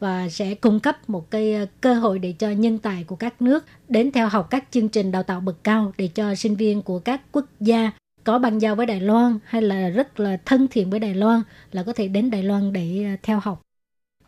[0.00, 3.42] và sẽ cung cấp một cái ờ, cơ hội để cho nhân tài của các
[3.42, 6.82] nước đến theo học các chương trình đào tạo bậc cao để cho sinh viên
[6.82, 7.90] của các quốc gia
[8.24, 11.42] có băng giao với Đài Loan hay là rất là thân thiện với Đài Loan
[11.72, 13.62] là có thể đến Đài Loan để ờ, theo học.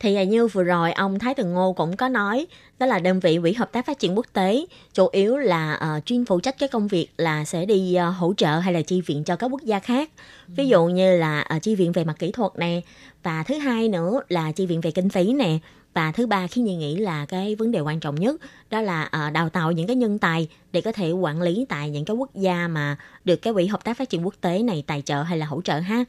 [0.03, 2.47] Thì à, như vừa rồi ông Thái Tường Ngô cũng có nói
[2.79, 6.07] đó là đơn vị quỹ hợp tác phát triển quốc tế chủ yếu là uh,
[6.07, 9.01] chuyên phụ trách cái công việc là sẽ đi uh, hỗ trợ hay là chi
[9.01, 10.11] viện cho các quốc gia khác
[10.49, 12.81] ví dụ như là uh, chi viện về mặt kỹ thuật nè
[13.23, 15.59] và thứ hai nữa là chi viện về kinh phí nè
[15.95, 19.03] và thứ ba khi Nhi nghĩ là cái vấn đề quan trọng nhất, đó là
[19.03, 22.17] ờ, đào tạo những cái nhân tài để có thể quản lý tại những cái
[22.17, 25.23] quốc gia mà được cái quỹ hợp tác phát triển quốc tế này tài trợ
[25.23, 26.05] hay là hỗ trợ ha.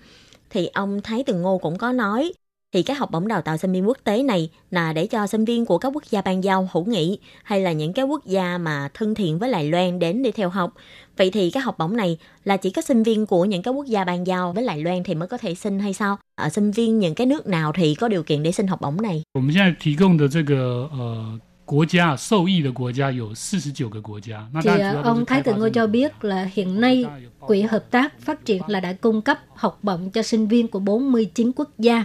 [0.49, 2.33] Thì ông Thái Tường Ngô cũng có nói
[2.72, 5.44] thì cái học bổng đào tạo sinh viên quốc tế này là để cho sinh
[5.44, 8.58] viên của các quốc gia ban giao hữu nghị hay là những cái quốc gia
[8.58, 10.72] mà thân thiện với Đài Loan đến để theo học.
[11.16, 13.86] Vậy thì cái học bổng này là chỉ có sinh viên của những cái quốc
[13.86, 16.18] gia ban giao với Đài Loan thì mới có thể xin hay sao?
[16.34, 19.02] Ở sinh viên những cái nước nào thì có điều kiện để xin học bổng
[19.02, 19.22] này?
[19.34, 26.24] 我们现在提供的这个呃国家受益的国家有四十九个国家，那 Thì 当然 à, 主要都是 ông 开 Thái 发 Tự 中 Ngô 国 cho biết
[26.24, 27.04] là hiện nay
[27.40, 30.78] Quỹ Hợp tác Phát triển là đã cung cấp học bổng cho sinh viên của
[30.78, 32.04] 49 quốc gia.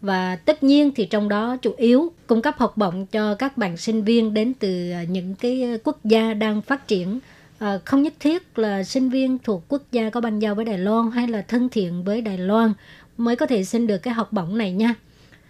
[0.00, 3.76] Và tất nhiên thì trong đó chủ yếu cung cấp học bổng cho các bạn
[3.76, 7.18] sinh viên đến từ à, những cái quốc gia đang phát triển.
[7.58, 10.78] À, không nhất thiết là sinh viên thuộc quốc gia có bang giao với Đài
[10.78, 12.72] Loan hay là thân thiện với Đài Loan
[13.16, 14.94] mới có thể xin được cái học bổng này nha.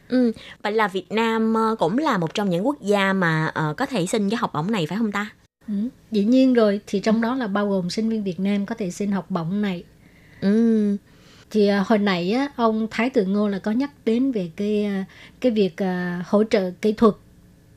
[0.09, 0.33] Ừ,
[0.63, 3.87] vậy là Việt Nam ờ, cũng là một trong những quốc gia mà ờ, có
[3.87, 5.31] thể xin cái học bổng này phải không ta?
[5.69, 5.75] Ừ,
[6.11, 8.91] dĩ nhiên rồi thì trong đó là bao gồm sinh viên Việt Nam có thể
[8.91, 9.85] xin học bổng này.
[10.41, 10.97] Ừ,
[11.57, 14.85] thì à, hồi nãy á, ông Thái Tự Ngô là có nhắc đến về cái
[14.85, 15.05] à,
[15.41, 17.15] cái việc à, hỗ trợ kỹ thuật.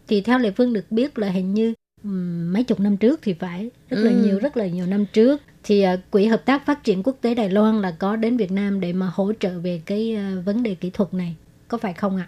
[0.08, 1.74] Thì theo Lệ Phương được biết là hình như
[2.04, 4.18] ừm, mấy chục năm trước thì phải rất là Ừ.
[4.18, 5.42] nhiều rất là nhiều năm trước.
[5.64, 8.52] Thì à, quỹ hợp tác phát triển quốc tế Đài Loan là có đến Việt
[8.52, 11.36] Nam để mà hỗ trợ về cái à, vấn đề kỹ thuật này
[11.70, 12.28] có phải không ạ?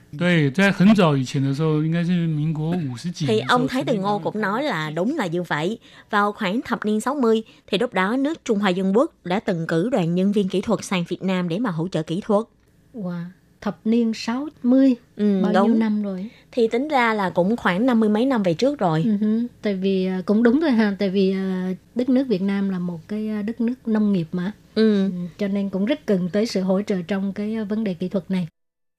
[3.27, 5.79] Thì ông Thái Từ Ngô cũng nói là đúng là như vậy.
[6.09, 9.67] Vào khoảng thập niên 60 thì lúc đó nước Trung Hoa Dân Quốc đã từng
[9.67, 12.45] cử đoàn nhân viên kỹ thuật sang Việt Nam để mà hỗ trợ kỹ thuật.
[12.93, 13.23] Wow
[13.61, 15.67] thập niên 60 ừ, bao đúng.
[15.67, 18.79] nhiêu năm rồi thì tính ra là cũng khoảng năm mươi mấy năm về trước
[18.79, 19.47] rồi uh-huh.
[19.61, 22.79] tại vì à, cũng đúng thôi ha tại vì à, đất nước Việt Nam là
[22.79, 25.05] một cái à, đất nước nông nghiệp mà ừ.
[25.05, 25.11] ừ.
[25.37, 28.31] cho nên cũng rất cần tới sự hỗ trợ trong cái vấn đề kỹ thuật
[28.31, 28.47] này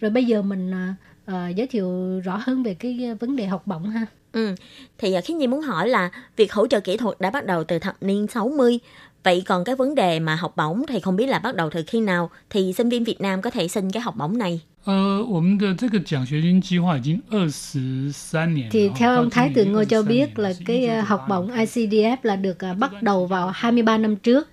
[0.01, 3.45] rồi bây giờ mình à, à, giới thiệu rõ hơn về cái à, vấn đề
[3.45, 4.55] học bổng ha Ừ.
[4.97, 7.63] Thì à, Khiết Nhi muốn hỏi là việc hỗ trợ kỹ thuật đã bắt đầu
[7.63, 8.79] từ thập niên 60.
[9.23, 11.83] Vậy còn cái vấn đề mà học bổng thì không biết là bắt đầu từ
[11.87, 14.61] khi nào thì sinh viên Việt Nam có thể xin cái học bổng này.
[14.85, 18.71] 呃，我们的这个奖学金计划已经二十三年了。
[18.71, 20.43] thì 哦 theo 到 ông 今 Thái 年 Từ 已经 Ngô cho 23 biết 年
[20.43, 23.03] là 了是 cái 一九 à, 九 học 八 bổng 年 ICDF là được à, bắt
[23.03, 24.47] đầu vào 23 năm trước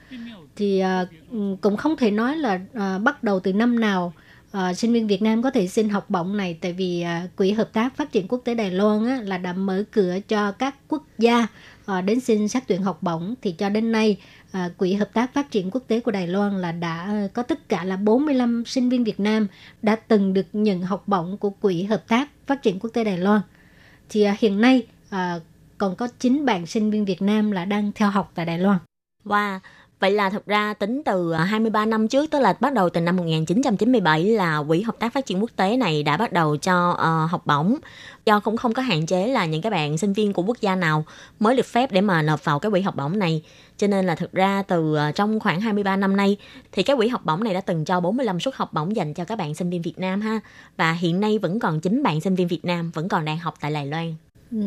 [0.56, 4.12] thì à, ừ, cũng không thể nói là à, bắt đầu từ năm nào
[4.57, 7.51] uh, sinh viên Việt Nam có thể xin học bổng này tại vì uh, quỹ
[7.51, 10.75] hợp tác phát triển quốc tế Đài Loan á, là đã mở cửa cho các
[10.87, 11.47] quốc gia
[11.91, 14.17] uh, đến xin xét tuyển học bổng thì cho đến nay
[14.57, 17.43] uh, quỹ hợp tác phát triển quốc tế của Đài Loan là đã uh, có
[17.43, 19.47] tất cả là 45 sinh viên Việt Nam
[19.81, 23.17] đã từng được nhận học bổng của quỹ hợp tác phát triển quốc tế Đài
[23.17, 23.41] Loan
[24.09, 25.41] thì uh, hiện nay uh,
[25.77, 28.77] còn có 9 bạn sinh viên Việt Nam là đang theo học tại Đài Loan.
[29.25, 29.59] Wow.
[29.99, 33.01] Vậy là thật ra tính từ à, 23 năm trước, tức là bắt đầu từ
[33.01, 36.91] năm 1997 là Quỹ Hợp tác Phát triển Quốc tế này đã bắt đầu cho
[36.91, 37.75] uh, học bổng.
[38.25, 40.75] Do cũng không có hạn chế là những cái bạn sinh viên của quốc gia
[40.75, 41.05] nào
[41.39, 43.43] mới được phép để mà nộp vào cái quỹ học bổng này.
[43.77, 46.37] Cho nên là thực ra từ uh, trong khoảng 23 năm nay
[46.71, 49.25] thì cái quỹ học bổng này đã từng cho 45 suất học bổng dành cho
[49.25, 50.39] các bạn sinh viên Việt Nam ha.
[50.77, 53.53] Và hiện nay vẫn còn 9 bạn sinh viên Việt Nam vẫn còn đang học
[53.59, 54.28] tại Đài Loan.
[54.51, 54.57] Ừ,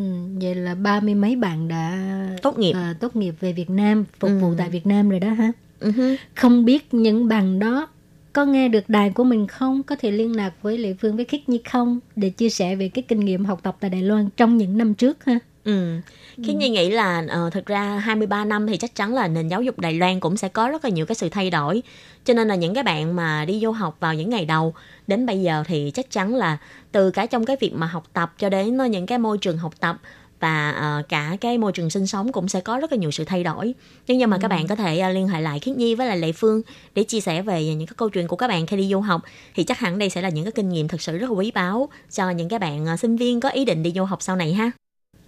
[0.40, 1.98] vậy là ba mươi mấy bạn đã
[2.42, 2.72] Tốt nghiệp.
[2.72, 4.54] à, tốt nghiệp về Việt Nam, phục vụ Ừ.
[4.58, 5.52] tại Việt Nam rồi đó ha.
[5.80, 6.16] Ừ hứ.
[6.34, 7.88] Không biết những bạn đó
[8.32, 9.82] có nghe được đài của mình không?
[9.82, 12.00] Có thể liên lạc với Lệ Phương với Khiết Nhi không?
[12.16, 14.94] Để chia sẻ về cái kinh nghiệm học tập tại Đài Loan trong những năm
[14.94, 15.38] trước ha.
[15.64, 15.96] Ừ.
[16.42, 19.62] Khi Nhi nghĩ là ờ, thực ra 23 năm thì chắc chắn là nền giáo
[19.62, 21.82] dục Đài Loan cũng sẽ có rất là nhiều cái sự thay đổi.
[22.24, 24.74] Cho nên là những cái bạn mà đi vô học vào những ngày đầu
[25.06, 26.58] đến bây giờ thì chắc chắn là
[26.92, 29.58] từ cả trong cái việc mà học tập cho đến ờ, những cái môi trường
[29.58, 29.96] học tập
[30.40, 33.24] và ờ, cả cái môi trường sinh sống cũng sẽ có rất là nhiều sự
[33.24, 33.74] thay đổi.
[34.06, 36.16] Nhưng nhưng mà các bạn có thể ờ, liên hệ lại Khiết Nhi với lại
[36.18, 36.62] Lệ Phương
[36.94, 39.22] để chia sẻ về những cái câu chuyện của các bạn khi đi du học
[39.54, 41.50] thì chắc hẳn đây sẽ là những cái kinh nghiệm thực sự rất là quý
[41.54, 44.36] báu cho những cái bạn ờ, sinh viên có ý định đi du học sau
[44.36, 44.81] này ha.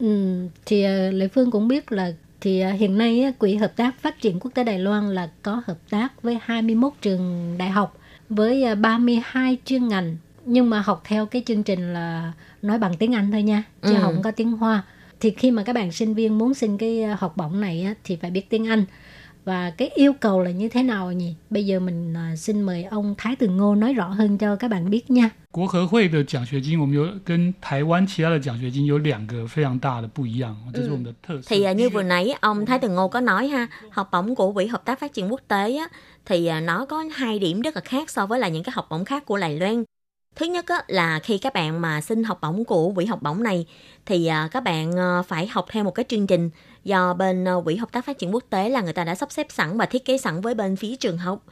[0.04, 4.00] Ừ, thì à, Lệ Phương cũng biết là thì à, hiện nay Quỹ Hợp tác
[4.00, 7.98] Phát triển Quốc tế Đài Loan là có hợp tác với 21 trường đại học
[8.28, 10.16] với à, 32 chuyên ngành.
[10.46, 12.32] Nhưng mà học theo cái chương trình là
[12.62, 14.00] nói bằng tiếng Anh thôi nha chứ Ừ.
[14.02, 14.82] không có tiếng Hoa.
[15.20, 18.30] Thì khi mà các bạn sinh viên muốn xin cái học bổng này thì phải
[18.30, 18.84] biết tiếng Anh
[19.45, 22.83] và cái yêu cầu là như thế nào nhỉ bây giờ mình à, xin mời
[22.83, 31.47] ông Thái Từ Ngô nói rõ hơn cho các bạn biết nha 国合会的奖学金，我们有跟台湾其他的奖学金有两个非常大的不一样，这是我们的特色。
[31.49, 34.53] Thì à, như vừa nãy ông Thái Tường Ngô có nói ha, học bổng của
[34.53, 35.87] Quỹ Hợp tác Phát triển Quốc tế á,
[36.25, 38.87] thì à, nó có hai điểm rất là khác so với là những cái học
[38.89, 39.83] bổng khác của Đài Loan.
[40.36, 43.42] Thứ nhất á, là khi các bạn mà xin học bổng của quỹ học bổng
[43.42, 43.66] này
[44.06, 46.50] thì à, các bạn à, phải học theo một cái chương trình
[46.84, 49.32] do bên à, quỹ hợp tác phát triển quốc tế là người ta đã sắp
[49.32, 51.44] xếp sẵn và thiết kế sẵn với bên phía trường học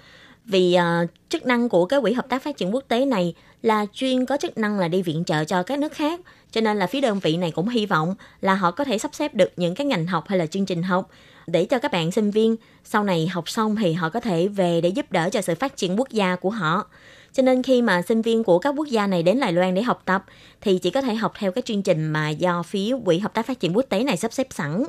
[0.44, 3.86] vì uh, chức năng của cái quỹ hợp tác phát triển quốc tế này là
[3.92, 6.20] chuyên có chức năng là đi viện trợ cho các nước khác
[6.50, 9.14] cho nên là phía đơn vị này cũng hy vọng là họ có thể sắp
[9.14, 11.08] xếp được những cái ngành học hay là chương trình học
[11.46, 14.80] để cho các bạn sinh viên sau này học xong thì họ có thể về
[14.80, 16.86] để giúp đỡ cho sự phát triển quốc gia của họ.
[17.32, 19.82] Cho nên khi mà sinh viên của các quốc gia này đến Đài Loan để
[19.82, 20.24] học tập
[20.60, 23.46] thì chỉ có thể học theo cái chương trình mà do phía Quỹ Hợp tác
[23.46, 24.84] Phát triển Quốc tế này sắp xếp sẵn.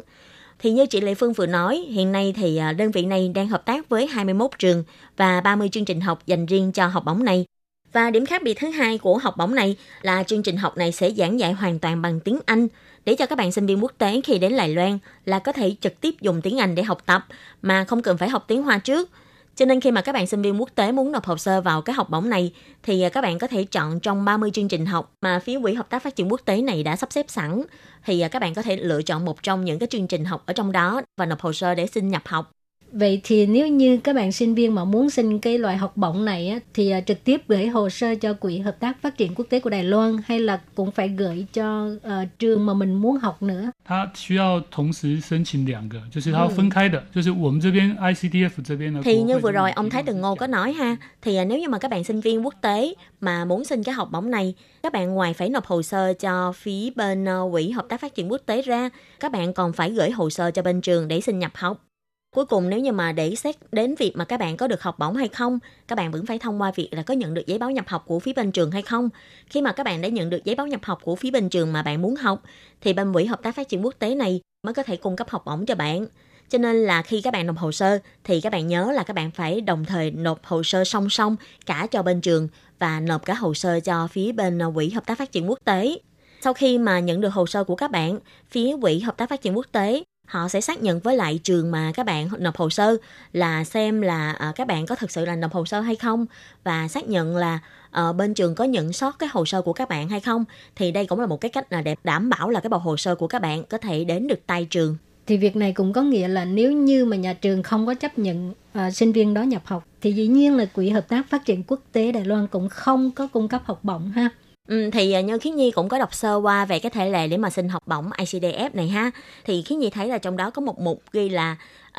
[0.59, 3.47] Thì như chị Lệ Phương vừa nói, hiện nay thì à, đơn vị này đang
[3.47, 4.83] hợp tác với 21 trường
[5.17, 7.45] và 30 chương trình học dành riêng cho học bổng này.
[7.93, 10.91] Và điểm khác biệt thứ hai của học bổng này là chương trình học này
[10.91, 12.67] sẽ giảng dạy hoàn toàn bằng tiếng Anh
[13.05, 15.75] để cho các bạn sinh viên quốc tế khi đến Đài Loan là có thể
[15.81, 17.25] trực tiếp dùng tiếng Anh để học tập
[17.61, 19.09] mà không cần phải học tiếng Hoa trước.
[19.55, 21.81] Cho nên khi mà các bạn sinh viên quốc tế muốn nộp hồ sơ vào
[21.81, 24.85] cái học bổng này, thì à, các bạn có thể chọn trong 30 chương trình
[24.85, 27.63] học mà phía Quỹ Hợp tác Phát triển Quốc tế này đã sắp xếp sẵn.
[28.05, 30.43] Thì à, các bạn có thể lựa chọn một trong những cái chương trình học
[30.45, 32.51] ở trong đó và nộp hồ sơ để xin nhập học.
[32.92, 36.24] Vậy thì nếu như các bạn sinh viên mà muốn xin cái loại học bổng
[36.24, 39.34] này á, thì à, trực tiếp gửi hồ sơ cho Quỹ Hợp tác Phát triển
[39.34, 42.94] Quốc tế của Đài Loan hay là cũng phải gửi cho uh, trường mà mình
[42.94, 43.70] muốn học nữa?
[43.84, 49.00] 它需要同时申请两个，就是它要分开的，就是我们这边 ICDF 这边呢。
[49.04, 51.68] Thì như vừa rồi ông Thái Tường Ngô có nói ha, thì à, nếu như
[51.68, 54.92] mà các bạn sinh viên quốc tế mà muốn xin cái học bổng này, các
[54.92, 58.32] bạn ngoài phải nộp hồ sơ cho phía bên ờ, Quỹ Hợp tác Phát triển
[58.32, 58.88] Quốc tế ra,
[59.20, 61.84] các bạn còn phải gửi hồ sơ cho bên trường để xin nhập học.
[62.33, 64.99] Cuối cùng nếu như mà để xét đến việc mà các bạn có được học
[64.99, 67.57] bổng hay không, các bạn vẫn phải thông qua việc là có nhận được giấy
[67.57, 69.09] báo nhập học của phía bên trường hay không.
[69.49, 71.73] Khi mà các bạn đã nhận được giấy báo nhập học của phía bên trường
[71.73, 72.41] mà bạn muốn học,
[72.81, 75.29] thì bên quỹ hợp tác phát triển quốc tế này mới có thể cung cấp
[75.29, 76.05] học bổng cho bạn.
[76.49, 79.13] Cho nên là khi các bạn nộp hồ sơ thì các bạn nhớ là các
[79.13, 82.47] bạn phải đồng thời nộp hồ sơ song song cả cho bên trường
[82.79, 85.59] và nộp cả hồ sơ cho phía bên ờ, quỹ hợp tác phát triển quốc
[85.65, 85.97] tế.
[86.41, 88.19] Sau khi mà nhận được hồ sơ của các bạn,
[88.49, 91.71] phía quỹ hợp tác phát triển quốc tế họ sẽ xác nhận với lại trường
[91.71, 92.97] mà các bạn nộp hồ sơ
[93.33, 96.25] là xem là ờ, các bạn có thực sự là nộp hồ sơ hay không
[96.63, 97.59] và xác nhận là
[97.91, 100.45] ờ, bên trường có nhận sót cái hồ sơ của các bạn hay không
[100.75, 102.97] thì đây cũng là một cái cách là để đảm bảo là cái bộ hồ
[102.97, 104.97] sơ của các bạn có thể đến được tay trường
[105.27, 108.19] Thì việc này cũng có nghĩa là nếu như mà nhà trường không có chấp
[108.19, 111.45] nhận uh, sinh viên đó nhập học thì dĩ nhiên là Quỹ Hợp tác Phát
[111.45, 114.29] triển Quốc tế Đài Loan cũng không có cung cấp học bổng ha.
[114.67, 117.27] Ừ, thì à, như Khiến Nhi cũng có đọc sơ qua về cái thể lệ
[117.27, 119.11] để mà xin học bổng ICDF này ha.
[119.45, 121.55] Thì Khiến Nhi thấy là trong đó có một mục ghi là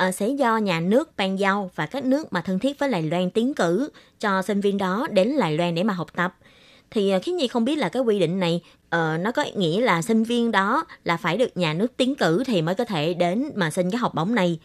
[0.07, 3.01] uh, sẽ do nhà nước ban giao và các nước mà thân thiết với Đài
[3.01, 3.89] Loan tiến cử
[4.19, 6.35] cho sinh viên đó đến Đài Loan để mà học tập.
[6.91, 9.45] Thì à, uh, Khiến Nhi không biết là cái quy định này uh, nó có
[9.55, 12.85] nghĩa là sinh viên đó là phải được nhà nước tiến cử thì mới có
[12.85, 14.59] thể đến mà xin cái học bổng này.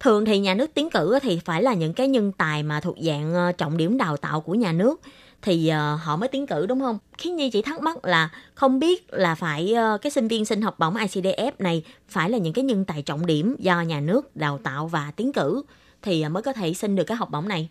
[0.00, 2.96] Thường thì nhà nước tiến cử thì phải là những cái nhân tài mà thuộc
[3.00, 5.00] dạng ờ, trọng điểm đào tạo của nhà nước
[5.42, 6.98] thì uh, họ mới tiến cử đúng không?
[7.18, 10.62] khiến Nhi chỉ thắc mắc là không biết là phải uh, cái sinh viên xin
[10.62, 14.36] học bổng ICDF này phải là những cái nhân tài trọng điểm do nhà nước
[14.36, 15.62] đào tạo và tiến cử
[16.02, 17.68] thì ờ, mới có thể xin được cái học bổng này.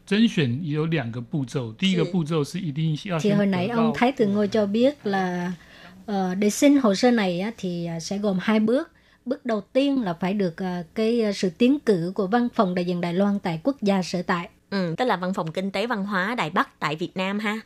[3.22, 5.52] Thì hồi nãy ông Thái Từ Ngôi cho biết là
[6.12, 8.92] uh, để xin hồ sơ này á, thì sẽ gồm hai bước.
[9.26, 12.86] Bước đầu tiên là phải được uh, cái sự tiến cử của văn phòng đại
[12.86, 15.88] diện Đài Loan tại quốc gia sở tại Ừ, tức là văn phòng kinh tế
[15.88, 17.60] văn hóa Đài Bắc tại Việt Nam ha.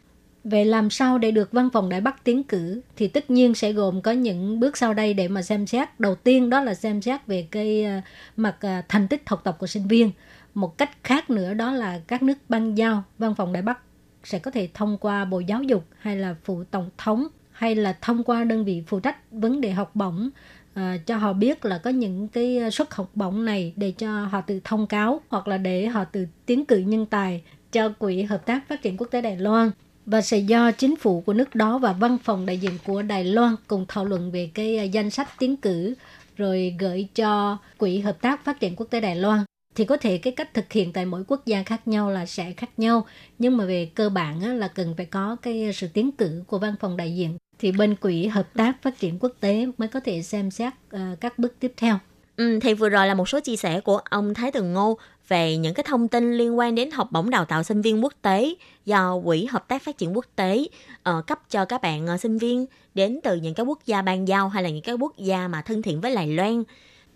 [0.43, 3.71] Vậy làm sao để được văn phòng Đài Bắc tiến cử thì tất nhiên sẽ
[3.71, 5.99] gồm có những bước sau đây để mà xem xét.
[5.99, 8.01] Đầu tiên đó là xem xét về cái ờ,
[8.37, 10.11] mặt ờ, thành tích học tập của sinh viên.
[10.53, 13.79] Một cách khác nữa đó là các nước ban giao văn phòng Đài Bắc
[14.23, 17.97] sẽ có thể thông qua Bộ Giáo dục hay là phụ tổng thống hay là
[18.01, 20.29] thông qua đơn vị phụ trách vấn đề học bổng
[20.75, 24.25] à, cho họ biết là có những cái ờ, suất học bổng này để cho
[24.25, 28.21] họ tự thông cáo hoặc là để họ tự tiến cử nhân tài cho Quỹ
[28.21, 29.71] Hợp tác Phát triển Quốc tế Đài Loan.
[30.05, 33.23] Và sẽ do chính phủ của nước đó và văn phòng đại diện của Đài
[33.23, 35.95] Loan cùng thảo luận về cái ờ, danh sách tiến cử
[36.37, 39.43] rồi gửi cho Quỹ Hợp tác Phát triển Quốc tế Đài Loan.
[39.75, 42.51] Thì có thể cái cách thực hiện tại mỗi quốc gia khác nhau là sẽ
[42.51, 43.05] khác nhau
[43.39, 46.59] nhưng mà về cơ bản á, là cần phải có cái sự tiến cử của
[46.59, 49.99] văn phòng đại diện thì bên quỹ hợp tác phát triển quốc tế mới có
[49.99, 51.99] thể xem xét uh, các bước tiếp theo
[52.37, 54.97] Ừ, thì vừa rồi là một số chia sẻ của ông Thái Tường Ngô
[55.27, 58.13] về những cái thông tin liên quan đến học bổng đào tạo sinh viên quốc
[58.21, 60.67] tế do Quỹ Hợp tác Phát triển Quốc tế
[61.09, 64.27] uh, cấp cho các bạn uh, sinh viên đến từ những cái quốc gia ban
[64.27, 66.63] giao hay là những cái quốc gia mà thân thiện với Đài Loan.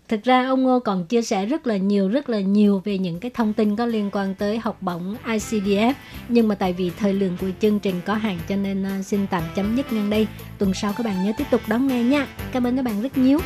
[0.09, 3.19] Thực ra ông Ngô còn chia sẻ rất là nhiều rất là nhiều về những
[3.19, 5.93] cái thông tin có liên quan tới học bổng ICDF
[6.29, 9.27] nhưng mà tại vì thời lượng của chương trình có hạn cho nên ờ, xin
[9.27, 10.27] tạm chấm dứt ngang đây.
[10.57, 12.27] Tuần sau các bạn nhớ tiếp tục đón nghe nha.
[12.51, 13.39] Cảm ơn các bạn rất nhiều.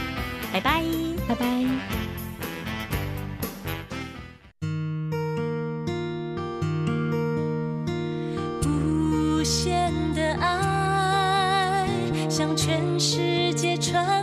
[0.53, 1.17] Bye bye.
[1.27, 1.69] Bye bye.
[9.39, 11.87] 无限的爱
[12.29, 14.22] 向全世界传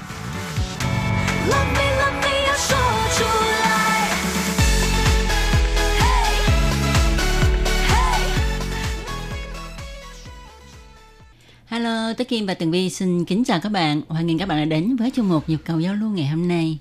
[12.21, 14.01] Tố Kim và Tường Vi xin kính chào các bạn.
[14.07, 16.47] Hoan nghênh các bạn đã đến với chuyên mục Nhịp cầu giao lưu ngày hôm
[16.47, 16.77] nay.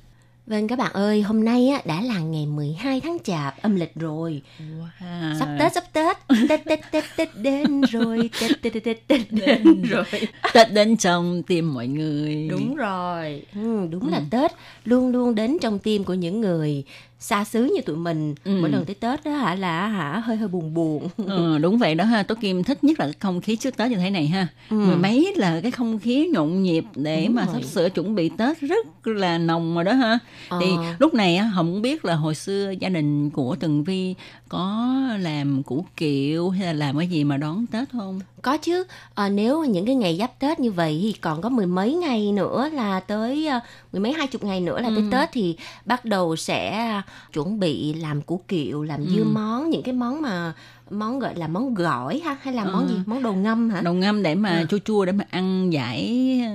[0.47, 3.93] Vâng các bạn ơi, hôm nay á, đã là ngày 12 tháng Chạp âm lịch
[3.95, 4.43] rồi.
[4.59, 5.39] Wow.
[5.39, 6.17] Sắp Tết, sắp Tết.
[6.49, 8.31] Tết, Tết, Tết, Tết đến rồi.
[8.41, 10.05] Tết, Tết, Tết, Tết, Tết đến rồi.
[10.55, 12.49] Tết đến trong tim mọi người.
[12.51, 13.43] Đúng rồi.
[13.55, 14.53] Ừ, đúng là Tết
[14.85, 16.85] luôn luôn đến trong tim của những người
[17.21, 18.35] xa xứ như tụi mình.
[18.45, 18.59] Ừ.
[18.61, 21.09] Mỗi lần tới Tết đó hả là hả hơi hơi buồn buồn.
[21.17, 23.91] Ừ, đúng vậy đó ha Tố Kim thích nhất là cái không khí trước Tết
[23.91, 24.77] như thế này ha Ừ.
[24.77, 27.55] mười mấy là cái không khí nhộn nhịp để Đúng mà rồi.
[27.55, 30.19] sắp sửa chuẩn bị Tết rất là nồng rồi đó ha
[30.61, 30.85] thì Ờ.
[30.99, 34.15] lúc này muốn biết là hồi xưa gia đình của Tường Vi
[34.49, 34.87] có
[35.21, 39.29] làm củ kiệu hay là làm cái gì mà đón Tết không Có chứ, à,
[39.29, 42.69] nếu những cái ngày giáp Tết như vậy thì còn có mười mấy ngày nữa
[42.73, 43.61] là tới à,
[43.93, 45.09] mười mấy hai chục ngày nữa là tới Ừ.
[45.13, 46.87] Tết thì bắt đầu sẽ
[47.33, 49.25] chuẩn bị làm củ kiệu, làm dưa Ừ.
[49.25, 50.55] món, những cái món mà
[50.91, 52.89] món gọi là món gỏi ha hay là món Ờ.
[52.89, 52.95] gì?
[53.07, 53.81] Món đồ ngâm hả?
[53.81, 54.67] đầu ngâm để mà Ừ.
[54.71, 56.07] chua chua để mà ăn giải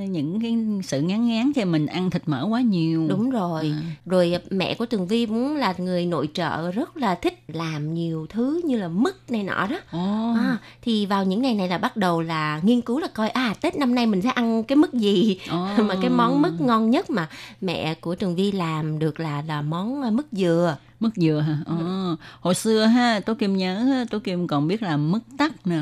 [0.10, 3.74] những cái sự ngán ngán cho mình ăn thịt mỡ quá nhiều Đúng rồi.
[3.76, 3.82] À.
[4.06, 8.26] Rồi mẹ của Tường Vi cũng là người nội trợ rất là thích làm nhiều
[8.30, 9.78] thứ như là mứt này nọ đó.
[9.92, 10.34] Ồ.
[10.38, 13.54] À, thì vào những ngày này là bắt đầu là nghiên cứu là coi à
[13.62, 15.68] Tết năm nay mình sẽ ăn cái mứt gì Ồ.
[15.84, 17.30] mà cái món mứt ngon nhất mà
[17.62, 21.58] mẹ của Tường Vi làm được là là món ờ, mứt dừa mứt dừa hả?
[21.66, 22.16] Ờ.
[22.40, 25.82] Hồi xưa ha, Tố Kim nhớ Tố Kim còn biết làm mứt tắc nè.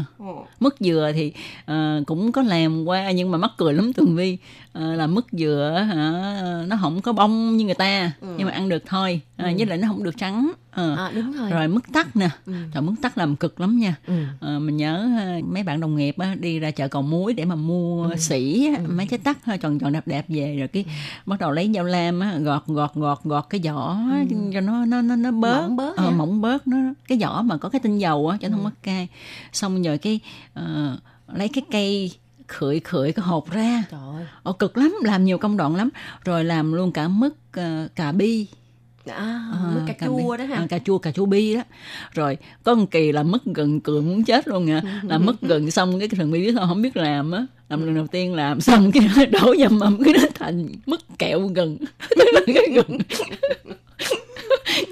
[0.60, 1.34] Mứt dừa thì
[1.66, 4.38] ờ, cũng có làm qua nhưng mà mắc cười lắm Tường Vi.
[4.74, 6.12] Ờ, là mứt dừa hả,
[6.68, 9.22] nó không có bông như người ta nhưng mà ăn được thôi.
[9.38, 10.52] Ờ, với lại nó không được trắng.
[10.76, 10.96] Ờ.
[10.96, 12.30] à, đúng rồi, Rồi mứt tắc nè.
[12.46, 12.54] Ừ.
[12.74, 13.96] Trời mứt tắc làm cực lắm nha.
[14.08, 14.14] Ừ.
[14.40, 17.46] Ờ, mình nhớ ha, mấy bạn đồng nghiệp á, đi ra chợ cầu muối để
[17.46, 18.16] mà mua Ừ.
[18.18, 20.86] sỉ á, mấy trái tắc tròn tròn đẹp đẹp về rồi cái
[21.26, 24.86] bắt đầu lấy dao lam á, gọt gọt gọt gọt cái vỏ á, cho nó
[24.86, 25.68] nó nó nó bớt Ừ.
[25.68, 28.48] Mỏng bớt ờ, mỏng bớt nó cái vỏ mà có cái tinh dầu á cho
[28.48, 28.50] Ừ.
[28.52, 29.08] nó không mất cay
[29.54, 30.20] xong rồi cái
[30.54, 30.98] ờ,
[31.34, 32.12] lấy cái cây
[32.48, 35.90] khưởi khưởi cái hột ra trời ơi Ồ, cực lắm làm nhiều công đoạn lắm
[36.26, 38.48] rồi làm luôn cả mứt ờ, cà bi
[39.06, 39.40] à,
[39.74, 41.62] mứt cà chua đó ha Ờ, cà chua cà chua bi đó.
[42.12, 45.72] Rồi có một kỳ là mất gừng cười muốn chết luôn nha là mất gừng
[45.72, 47.46] xong cái thằng bi biết sao không biết làm á.
[47.70, 51.02] Làm lần đầu tiên làm xong cái nó đổ vào mâm cái nó thành mất
[51.20, 51.50] kẹo
[52.16, 52.98] là cái gừng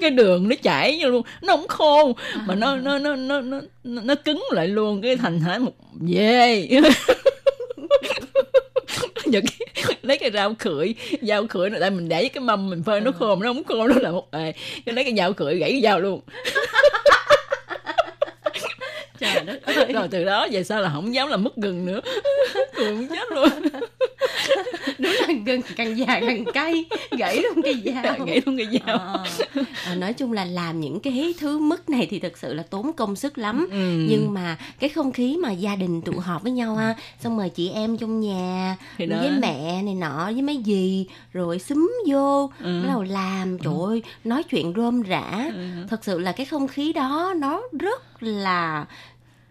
[0.00, 1.22] cái đường nó chảy vô luôn.
[1.42, 2.12] Nó không khô
[2.46, 5.02] mà nó nó nó nó nó nó, nó cứng lại luôn.
[5.02, 5.72] Cái thành hả một
[6.08, 6.68] dê
[9.26, 9.68] giờ cái,
[10.02, 13.10] lấy cái rau khưởi dao khưởi này tại mình để cái mâm mình phơi nó
[13.18, 14.52] khô mà nó không khô nó là một bề
[14.86, 16.20] cái lấy cái dao khưởi gãy cái dao luôn.
[19.20, 19.92] Trời đất ơi.
[19.92, 22.00] Rồi từ đó về sau là không dám làm mất gừng nữa.
[22.74, 23.48] Cười muốn chết luôn
[25.02, 26.84] đúng là gừng càng già càng cay
[27.18, 29.24] gãy luôn cái dao gãy luôn cái dao Ờ.
[29.84, 32.92] À, nói chung là làm những cái thứ mứt này thì thực sự là tốn
[32.92, 34.06] công sức lắm Ừ.
[34.08, 37.48] nhưng mà cái không khí mà gia đình tụ họp với nhau ha xong rồi
[37.48, 39.16] chị em trong nhà Thì đó.
[39.20, 42.82] với mẹ này nọ với mấy dì rồi xúm vô Ừ.
[42.82, 45.50] bắt đầu làm trời ơi nói chuyện rôm rã
[45.90, 48.86] thật sự là cái không khí đó nó rất là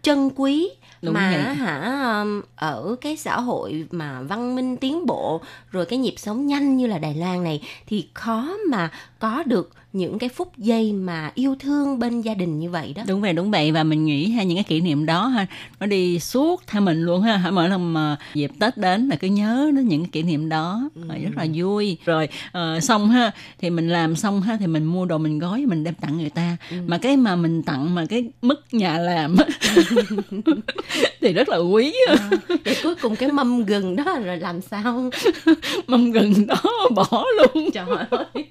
[0.02, 0.68] trân quý
[1.02, 1.54] Đúng mà vậy.
[1.54, 5.40] hả um, ở cái xã hội mà văn minh tiến bộ
[5.70, 8.90] rồi cái nhịp sống nhanh như là Đài Loan này thì khó mà
[9.22, 13.02] có được những cái phút giây mà yêu thương bên gia đình như vậy đó?
[13.06, 13.72] Đúng vậy đúng vậy.
[13.72, 15.46] Và mình nghĩ ha những cái kỷ niệm đó ha
[15.80, 17.50] nó đi suốt theo mình luôn ha.
[17.50, 20.90] Mỗi lần mà dịp tết đến là cứ nhớ đến những cái kỷ niệm đó.
[21.08, 21.96] Rồi rất là vui.
[22.04, 25.66] Rồi ờ, xong ha thì mình làm xong ha thì mình mua đồ mình gói
[25.66, 26.56] mình đem tặng người ta.
[26.86, 29.36] Mà cái mà mình tặng mà cái mức nhà làm
[31.20, 32.30] thì rất là quý á.
[32.64, 35.10] để cuối cùng cái mâm gừng đó rồi làm sao?
[35.86, 36.62] Mâm gừng đó
[36.94, 37.70] bỏ luôn.
[37.70, 38.44] Trời ơi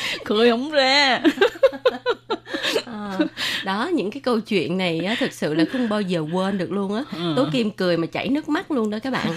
[0.24, 1.22] cười không ra
[2.84, 3.18] À,
[3.64, 6.72] đó những cái câu chuyện này á, thực sự là không bao giờ quên được
[6.72, 7.32] luôn á Ừ.
[7.36, 9.26] tố kim cười mà chảy nước mắt luôn đó các bạn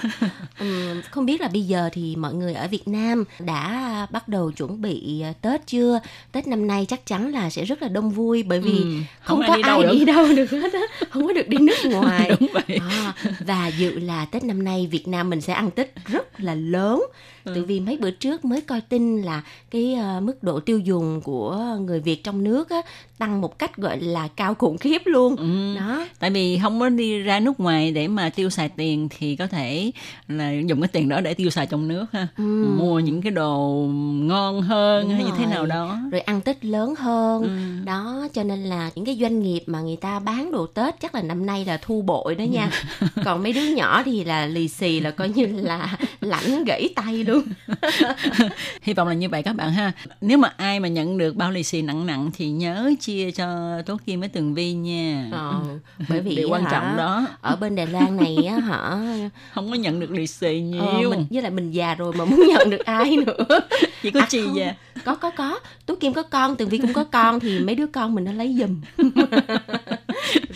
[0.59, 4.51] Ừm, không biết là bây giờ thì mọi người ở việt nam đã bắt đầu
[4.51, 5.99] chuẩn bị à, Tết chưa?
[6.31, 8.85] Tết năm nay chắc chắn là sẽ rất là đông vui bởi vì Ừ,
[9.23, 9.93] không, không ai có đi đâu ai được.
[9.99, 12.31] đi đâu được hết á, không có được đi nước ngoài.
[12.39, 12.79] Đúng vậy.
[12.89, 16.55] À, và dự là Tết năm nay Việt Nam mình sẽ ăn Tết rất là
[16.55, 17.01] lớn.
[17.43, 17.51] Ừ.
[17.55, 21.21] Từ vì mấy bữa trước mới coi tin là cái à, mức độ tiêu dùng
[21.21, 22.81] của người Việt trong nước á,
[23.17, 25.35] tăng một cách gọi là cao khủng khiếp luôn.
[25.35, 25.75] Ừ.
[25.79, 26.05] Đó.
[26.19, 29.47] Tại vì không có đi ra nước ngoài để mà tiêu xài tiền thì có
[29.47, 29.91] thể
[30.27, 32.27] là dùng cái tiền đó để tiêu xài trong nước ha.
[32.37, 32.43] Ừ.
[32.77, 35.53] Mua những cái đồ ngon hơn Đúng hay như thế rồi.
[35.53, 35.97] nào đó.
[36.11, 37.85] rồi ăn Tết lớn hơn Ừ.
[37.85, 41.15] đó cho nên là những cái doanh nghiệp mà người ta bán đồ Tết chắc
[41.15, 42.71] là năm nay là thu bội đó nha
[43.25, 47.23] còn mấy đứa nhỏ thì là lì xì là coi như là lãnh gãy tay
[47.23, 47.30] luôn
[48.81, 49.91] Hy vọng là như vậy các bạn ha.
[50.21, 53.81] Nếu mà ai mà nhận được bao lì xì nặng nặng thì nhớ chia cho
[53.85, 55.27] Tố Kim với Tường Vi nha.
[55.31, 55.61] ờ,
[56.09, 57.25] bởi vì Điều quan hả, trọng đó.
[57.41, 58.97] ở bên Đài Loan này á hả
[59.53, 60.81] Không có nhận được lì xì nhiều.
[60.81, 63.59] ờ, mình với lại mình già rồi mà muốn nhận được ai nữa
[64.01, 64.53] Chỉ có À, không.
[64.55, 64.73] vậy?
[65.05, 67.87] có có có tú kim có con tường vi cũng có con thì mấy đứa
[67.87, 68.81] con mình nó lấy giùm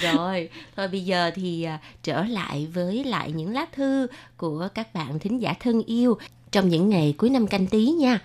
[0.01, 4.07] rồi thôi bây giờ thì à, trở lại với lại những lá thư
[4.37, 6.17] của các bạn thính giả thân yêu
[6.55, 8.19] trong những ngày cuối năm canh tí nha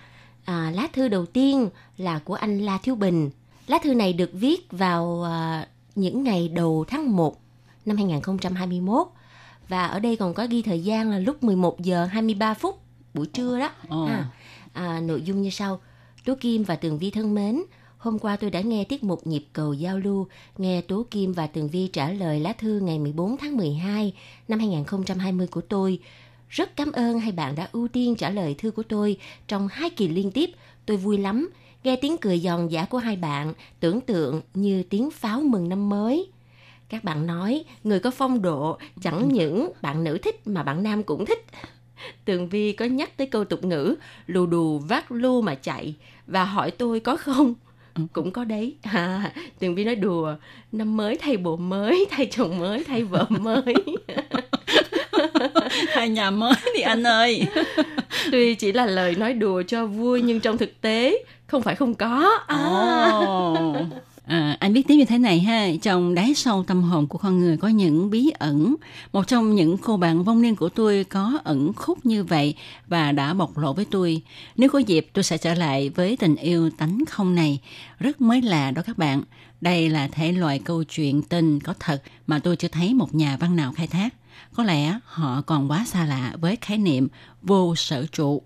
[0.45, 3.29] à, lá thư đầu tiên là của anh La Thiếu Bình
[3.67, 7.41] lá thư này được viết vào à, những ngày đầu tháng 1
[7.85, 9.07] năm 2021
[9.67, 12.81] và ở đây còn có ghi thời gian là lúc 11 giờ 23 phút
[13.13, 13.69] buổi trưa đó
[14.07, 14.25] ha.
[14.73, 15.79] À, nội dung như sau.
[16.25, 17.61] Tố Kim và Tường Vi thân mến,
[17.97, 20.27] hôm qua tôi đã nghe tiết mục nhịp cầu giao lưu,
[20.57, 24.13] nghe Tố Kim và Tường Vi trả lời lá thư ngày 14 tháng 12
[24.47, 25.99] năm 2020 của tôi.
[26.51, 29.89] Rất cảm ơn hai bạn đã ưu tiên trả lời thư của tôi trong hai
[29.89, 30.49] kỳ liên tiếp.
[30.85, 31.49] Tôi vui lắm.
[31.83, 35.89] Nghe tiếng cười giòn giả của hai bạn, tưởng tượng như tiếng pháo mừng năm
[35.89, 36.27] mới.
[36.89, 41.03] Các bạn nói, người có phong độ, chẳng những bạn nữ thích mà bạn nam
[41.03, 41.45] cũng thích.
[42.25, 43.95] Tường Vi có nhắc tới câu tục ngữ
[44.27, 45.95] lù đù vác lu mà chạy
[46.27, 47.53] và hỏi tôi có không?
[48.13, 48.75] Cũng có đấy.
[48.81, 50.35] À, Tường Vi nói đùa,
[50.71, 53.75] năm mới thay bộ mới, thay chồng mới, thay vợ mới.
[55.93, 57.47] Hai nhà mới đi anh ơi.
[58.31, 61.93] Tuy chỉ là lời nói đùa cho vui nhưng trong thực tế không phải không
[61.93, 62.29] có.
[62.47, 62.57] À.
[63.11, 63.75] Ồ.
[64.25, 67.39] À, anh biết tiếp như thế này ha, trong đáy sâu tâm hồn của con
[67.39, 68.75] người có những bí ẩn.
[69.13, 72.55] Một trong những cô bạn vong niên của tôi có ẩn khúc như vậy
[72.87, 74.21] và đã bộc lộ với tôi.
[74.55, 77.59] Nếu có dịp tôi sẽ trở lại với tình yêu tánh không này.
[77.99, 79.21] Rất mới lạ đó các bạn.
[79.61, 83.37] Đây là thể loại câu chuyện tình có thật mà tôi chưa thấy một nhà
[83.39, 84.09] văn nào khai thác.
[84.53, 87.07] Có lẽ họ còn quá xa lạ với khái niệm
[87.41, 88.41] vô sở trụ.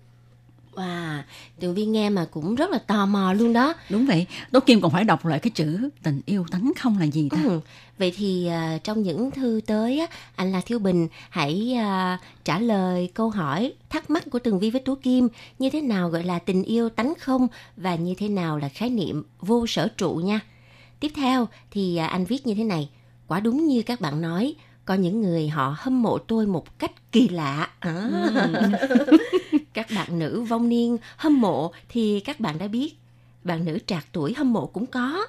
[0.74, 1.22] Wow,
[1.60, 3.74] Tường Vi nghe mà cũng rất là tò mò luôn đó.
[3.90, 7.04] Đúng vậy, Tố Kim còn phải đọc lại cái chữ tình yêu tánh không là
[7.06, 7.38] gì ta?
[7.44, 7.60] Ừ.
[7.98, 12.58] Vậy thì à, trong những thư tới á, anh là Thiếu Bình hãy à, trả
[12.58, 15.28] lời câu hỏi thắc mắc của Tường Vi với Tú Kim
[15.58, 18.90] như thế nào gọi là tình yêu tánh không và như thế nào là khái
[18.90, 20.40] niệm vô sở trụ nha.
[21.00, 22.88] Tiếp theo thì à, anh viết như thế này,
[23.26, 24.54] quả đúng như các bạn nói,
[24.86, 27.70] có những người họ hâm mộ tôi một cách kỳ lạ.
[27.78, 28.10] À.
[29.72, 32.94] các bạn nữ vong niên hâm mộ thì các bạn đã biết,
[33.44, 35.26] bạn nữ trạc tuổi hâm mộ cũng có.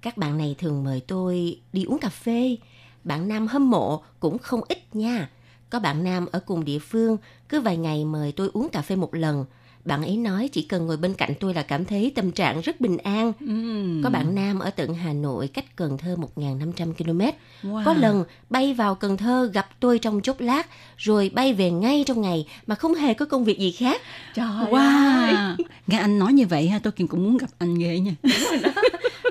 [0.00, 2.56] Các bạn này thường mời tôi đi uống cà phê.
[3.04, 5.30] Bạn nam hâm mộ cũng không ít nha.
[5.70, 7.16] Có bạn nam ở cùng địa phương,
[7.48, 9.44] cứ vài ngày mời tôi uống cà phê một lần.
[9.84, 12.80] Bạn ấy nói chỉ cần ngồi bên cạnh tôi là cảm thấy tâm trạng rất
[12.80, 13.32] bình an.
[13.40, 14.02] Ừm.
[14.04, 17.20] Có bạn nam ở tận Hà Nội cách Cần Thơ 1.500 km.
[17.68, 17.84] Wow.
[17.84, 20.66] Có lần bay vào Cần Thơ gặp tôi trong chốc lát,
[20.96, 24.02] rồi bay về ngay trong ngày mà không hề có công việc gì khác.
[24.34, 24.70] Trời ơi!
[24.70, 25.56] Wow.
[25.86, 28.14] Nghe anh nói như vậy ha, tôi cũng muốn gặp anh ghê nha.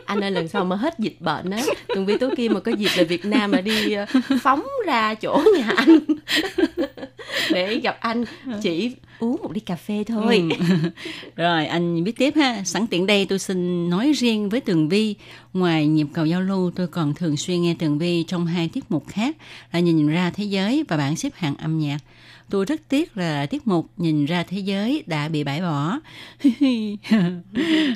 [0.05, 2.71] anh ơi lần sau mà hết dịch bệnh á tường vi tố kim mà có
[2.71, 4.05] dịp về việt nam mà đi ờ,
[4.41, 5.99] phóng ra chỗ nhà anh
[7.51, 8.25] để gặp anh
[8.61, 10.65] chỉ uống một ly cà phê thôi Ừ.
[11.35, 12.63] Rồi anh biết tiếp ha.
[12.63, 15.15] Sẵn tiện đây tôi xin nói riêng với Tường Vi.
[15.53, 18.91] Ngoài nhịp cầu giao lưu tôi còn thường xuyên nghe Tường Vi trong hai tiết
[18.91, 19.37] mục khác
[19.71, 21.99] là Nhìn ra thế giới và bảng xếp hạng âm nhạc.
[22.49, 25.99] Tôi rất tiếc là tiết mục Nhìn ra thế giới đã bị bãi bỏ.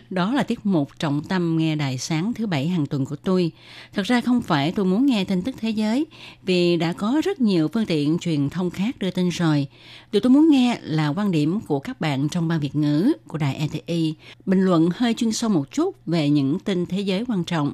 [0.09, 3.51] Đó là tiết mục trọng tâm nghe đài sáng thứ bảy hàng tuần của tôi.
[3.93, 6.05] Thật ra không phải tôi muốn nghe tin tức thế giới,
[6.43, 9.68] vì đã có rất nhiều phương tiện truyền thông khác đưa tin rồi.
[10.11, 13.38] Điều tôi muốn nghe là quan điểm của các bạn trong ban Việt ngữ của
[13.38, 17.43] đài RTI, bình luận hơi chuyên sâu một chút về những tin thế giới quan
[17.43, 17.72] trọng.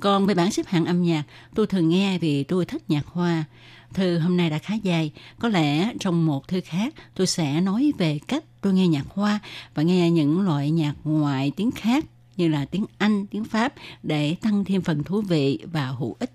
[0.00, 1.22] Còn về bảng xếp hạng âm nhạc,
[1.54, 3.44] tôi thường nghe vì tôi thích nhạc hoa.
[3.94, 7.92] Thư hôm nay đã khá dài, có lẽ trong một thư khác tôi sẽ nói
[7.98, 9.38] về cách tôi nghe nhạc hoa
[9.74, 12.04] và nghe những loại nhạc ngoại tiếng khác
[12.36, 16.30] như là tiếng Anh, tiếng Pháp để tăng thêm phần thú vị và hữu ích.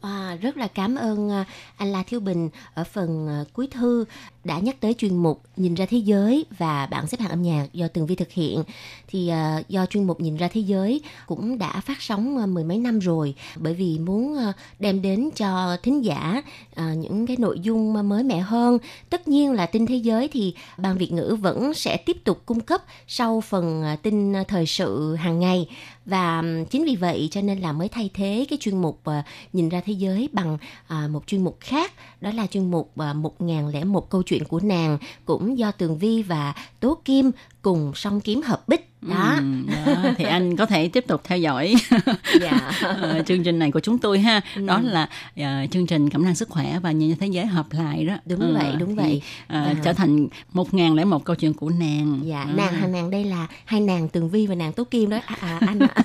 [0.00, 1.44] À, rất là cảm ơn à,
[1.76, 4.04] anh La Thiếu Bình ở phần à, cuối thư
[4.44, 7.66] đã nhắc tới chuyên mục Nhìn ra thế giới và bảng xếp hạng âm nhạc
[7.72, 8.62] do Tường Vi thực hiện
[9.08, 12.64] thì uh, do chuyên mục Nhìn ra thế giới cũng đã phát sóng uh, mười
[12.64, 16.42] mấy năm rồi bởi vì muốn uh, đem đến cho thính giả
[16.72, 18.78] uh, những cái nội dung mới mẻ hơn.
[19.10, 22.60] Tất nhiên là tin thế giới thì ban Việt ngữ vẫn sẽ tiếp tục cung
[22.60, 25.68] cấp sau phần uh, tin thời sự hàng ngày
[26.06, 29.68] và chính vì vậy cho nên là mới thay thế cái chuyên mục uh, nhìn
[29.68, 31.92] ra thế giới bằng uh, một chuyên mục khác.
[32.20, 36.22] Đó là chuyên mục ờ, uh, 1001 câu chuyện của nàng cũng do Tường Vi
[36.22, 37.30] và Tố Kim
[37.66, 39.34] cùng song kiếm hợp bích đó.
[39.38, 39.44] Ừ,
[39.86, 41.74] đó thì anh có thể tiếp tục theo dõi
[42.40, 42.72] dạ.
[43.20, 44.66] uh, chương trình này của chúng tôi ha ừ.
[44.66, 45.08] đó là
[45.40, 48.50] uh, chương trình cảm năng sức khỏe và nhìn thế giới hợp lại đó đúng
[48.50, 49.74] uh, vậy đúng thì, vậy uh, à.
[49.84, 52.56] trở thành một ngàn lẻ một câu chuyện của nàng dạ uh.
[52.56, 55.36] nàng hay nàng đây là hai nàng tường vi và nàng tố kim đó à,
[55.40, 56.04] à, anh ạ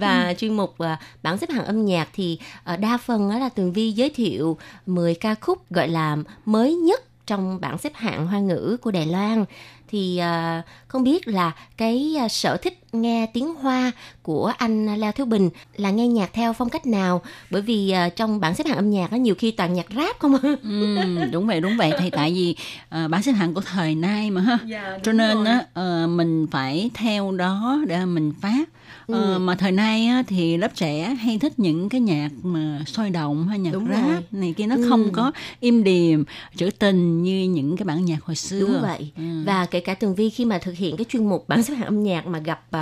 [0.00, 0.88] và chuyên mục uh,
[1.22, 2.38] bảng xếp hạng âm nhạc thì
[2.72, 6.74] uh, đa phần đó là tường vi giới thiệu 10 ca khúc gọi là mới
[6.74, 9.44] nhất trong bảng xếp hạng hoa ngữ của Đài Loan.
[9.88, 15.12] Thì ờ, không biết là cái ờ, sở thích nghe tiếng hoa của anh Leo
[15.12, 18.66] Thiếu Bình là nghe nhạc theo phong cách nào bởi vì uh, trong bảng xếp
[18.66, 20.96] hạng âm nhạc nó nhiều khi toàn nhạc rap không ừ,
[21.32, 22.56] đúng vậy đúng vậy thì tại vì
[23.04, 26.46] uh, bảng xếp hạng của thời nay mà ha dạ, cho nên á uh, mình
[26.50, 28.68] phải theo đó để mình phát
[29.06, 29.32] ừ.
[29.32, 33.10] ờ, mà thời nay á, thì lớp trẻ hay thích những cái nhạc mà sôi
[33.10, 34.22] động hay nhạc Đúng rap rồi.
[34.30, 34.86] này kia nó ừ.
[34.88, 36.24] không có im điềm
[36.56, 39.22] trữ tình như những cái bản nhạc hồi xưa Đúng vậy ừ.
[39.44, 41.86] và kể cả tường vi khi mà thực hiện cái chuyên mục bản xếp hạng
[41.86, 42.64] âm nhạc mà gặp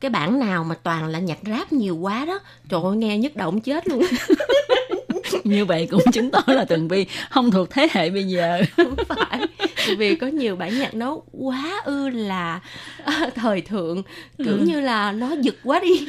[0.00, 2.38] cái bản nào mà toàn là nhạc rap nhiều quá đó,
[2.68, 4.02] trời ơi, nghe nhức động chết luôn.
[5.44, 8.62] như vậy cũng chứng tỏ là tường vi không thuộc thế hệ bây giờ.
[8.76, 9.40] Không phải.
[9.98, 12.60] Vì có nhiều bản nhạc nó quá ư là
[13.02, 14.02] uh, thời thượng
[14.38, 14.64] kiểu ừ.
[14.64, 16.06] như là nó giật quá đi.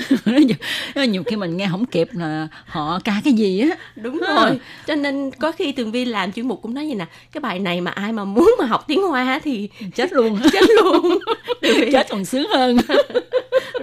[1.08, 3.78] Nhiều khi mình nghe không kịp là họ ca cái gì á.
[3.96, 4.60] Đúng rồi.
[4.88, 7.60] Cho nên có khi tường vi làm chuyên mục cũng nói như nè cái bài
[7.60, 10.40] này mà ai mà muốn mà học tiếng hoa thì chết luôn.
[10.54, 11.20] Chết luôn.
[11.92, 12.78] Chết còn sướng hơn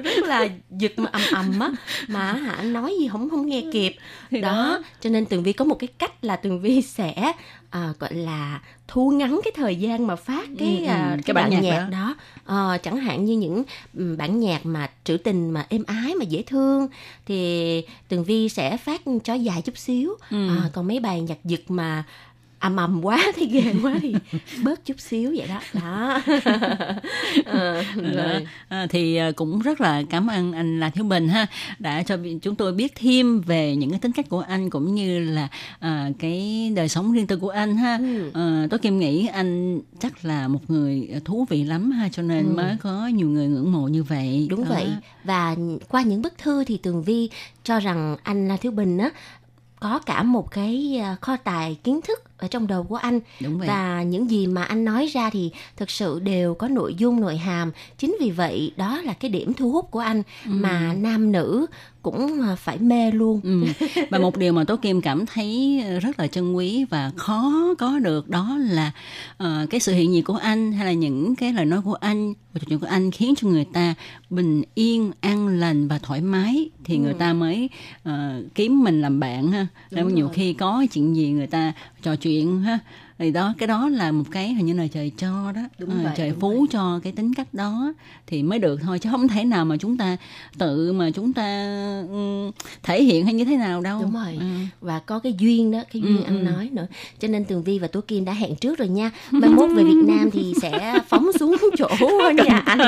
[0.04, 1.70] rất là giật mà ầm ầm á
[2.08, 3.96] mà hả nói gì không không nghe kịp
[4.30, 4.40] đó.
[4.40, 7.32] đó cho nên tường vi có một cái cách là tường vi sẽ
[7.70, 11.34] à, gọi là thu ngắn cái thời gian mà phát cái ừ, à, cái, cái
[11.34, 12.14] bản, bản nhạc, nhạc đó,
[12.46, 12.70] đó.
[12.70, 13.62] À, chẳng hạn như những
[14.16, 16.88] bản nhạc mà trữ tình mà êm ái mà dễ thương
[17.26, 20.48] thì tường vi sẽ phát cho dài chút xíu ừ.
[20.48, 22.04] à, còn mấy bài nhạc giật mà
[22.58, 24.14] ầm ầm quá thì ghê quá thì
[24.64, 26.20] bớt chút xíu vậy đó đó
[27.44, 27.82] à,
[28.14, 28.46] rồi.
[28.68, 31.46] À, thì ờ, cũng rất là cảm ơn anh là thiếu bình ha
[31.78, 35.18] đã cho chúng tôi biết thêm về những cái tính cách của anh cũng như
[35.18, 35.48] là
[35.80, 38.30] à, cái đời sống riêng tư của anh ha ừ.
[38.34, 42.46] à, tôi kim nghĩ anh chắc là một người thú vị lắm ha cho nên
[42.46, 42.52] ừ.
[42.56, 44.70] mới có nhiều người ngưỡng mộ như vậy đúng đó.
[44.70, 44.88] vậy
[45.24, 45.56] và
[45.88, 47.30] qua những bức thư thì tường vi
[47.64, 49.10] cho rằng anh là thiếu bình á
[49.80, 53.68] có cả một cái kho tài kiến thức ở trong đầu của anh Đúng vậy.
[53.68, 57.36] và những gì mà anh nói ra thì thực sự đều có nội dung nội
[57.36, 60.50] hàm chính vì vậy đó là cái điểm thu hút của anh ừ.
[60.50, 61.66] mà nam nữ
[62.02, 63.64] cũng phải mê luôn ừ.
[64.10, 67.98] và một điều mà tố kim cảm thấy rất là chân quý và khó có
[67.98, 68.92] được đó là
[69.42, 72.34] uh, cái sự hiện diện của anh hay là những cái lời nói của anh
[72.52, 73.94] và trò chuyện của anh khiến cho người ta
[74.30, 77.00] bình yên an lành và thoải mái thì ừ.
[77.00, 77.68] người ta mới
[78.08, 78.12] uh,
[78.54, 81.72] kiếm mình làm bạn ha Đúng nhiều khi có chuyện gì người ta
[82.06, 82.78] trò chuyện ha.
[83.18, 85.60] Thì đó cái đó là một cái hình như là trời cho đó.
[85.78, 86.66] Đúng à, vậy, trời đúng phú vậy.
[86.70, 87.92] cho cái tính cách đó
[88.26, 90.16] thì mới được thôi chứ không thể nào mà chúng ta
[90.58, 91.68] tự mà chúng ta
[92.10, 92.50] um,
[92.82, 94.02] thể hiện hay như thế nào đâu.
[94.02, 94.36] Đúng rồi.
[94.40, 94.46] Ừ.
[94.80, 96.50] và có cái duyên đó cái duyên ừ, anh ừ.
[96.50, 96.86] nói nữa.
[97.20, 99.10] Cho nên tường vi và tố kim đã hẹn trước rồi nha.
[99.30, 101.88] Mai mốt về việt nam thì sẽ phóng xuống chỗ
[102.46, 102.62] nhà.
[102.66, 102.78] anh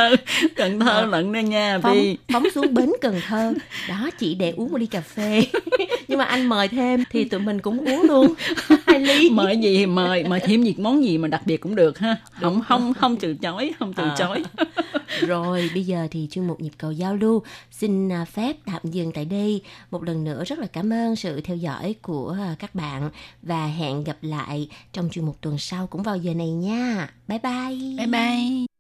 [0.56, 1.98] cần thơ lận đó nha phóng,
[2.32, 3.54] phóng xuống bến cần thơ.
[3.88, 5.42] Đó chỉ để uống một ly cà phê
[6.08, 8.34] nhưng mà anh mời thêm thì tụi mình cũng uống luôn.
[8.86, 11.74] Hai ly mời gì thì mời mời thêm gì món gì mà đặc biệt cũng
[11.74, 12.16] được ha.
[12.32, 14.14] Không Đúng không không từ chối không từ à.
[14.18, 14.42] chối.
[15.20, 17.42] Rồi bây giờ thì chuyên mục nhịp cầu giao lưu.
[17.70, 19.62] Xin à, phép tạm dừng tại đây.
[19.90, 23.10] Một lần nữa rất là cảm ơn sự theo dõi của à, các bạn
[23.42, 27.10] và hẹn gặp lại trong chuyên mục tuần sau cũng vào giờ này nha.
[27.28, 27.96] Bye bye.
[27.98, 28.77] Bye bye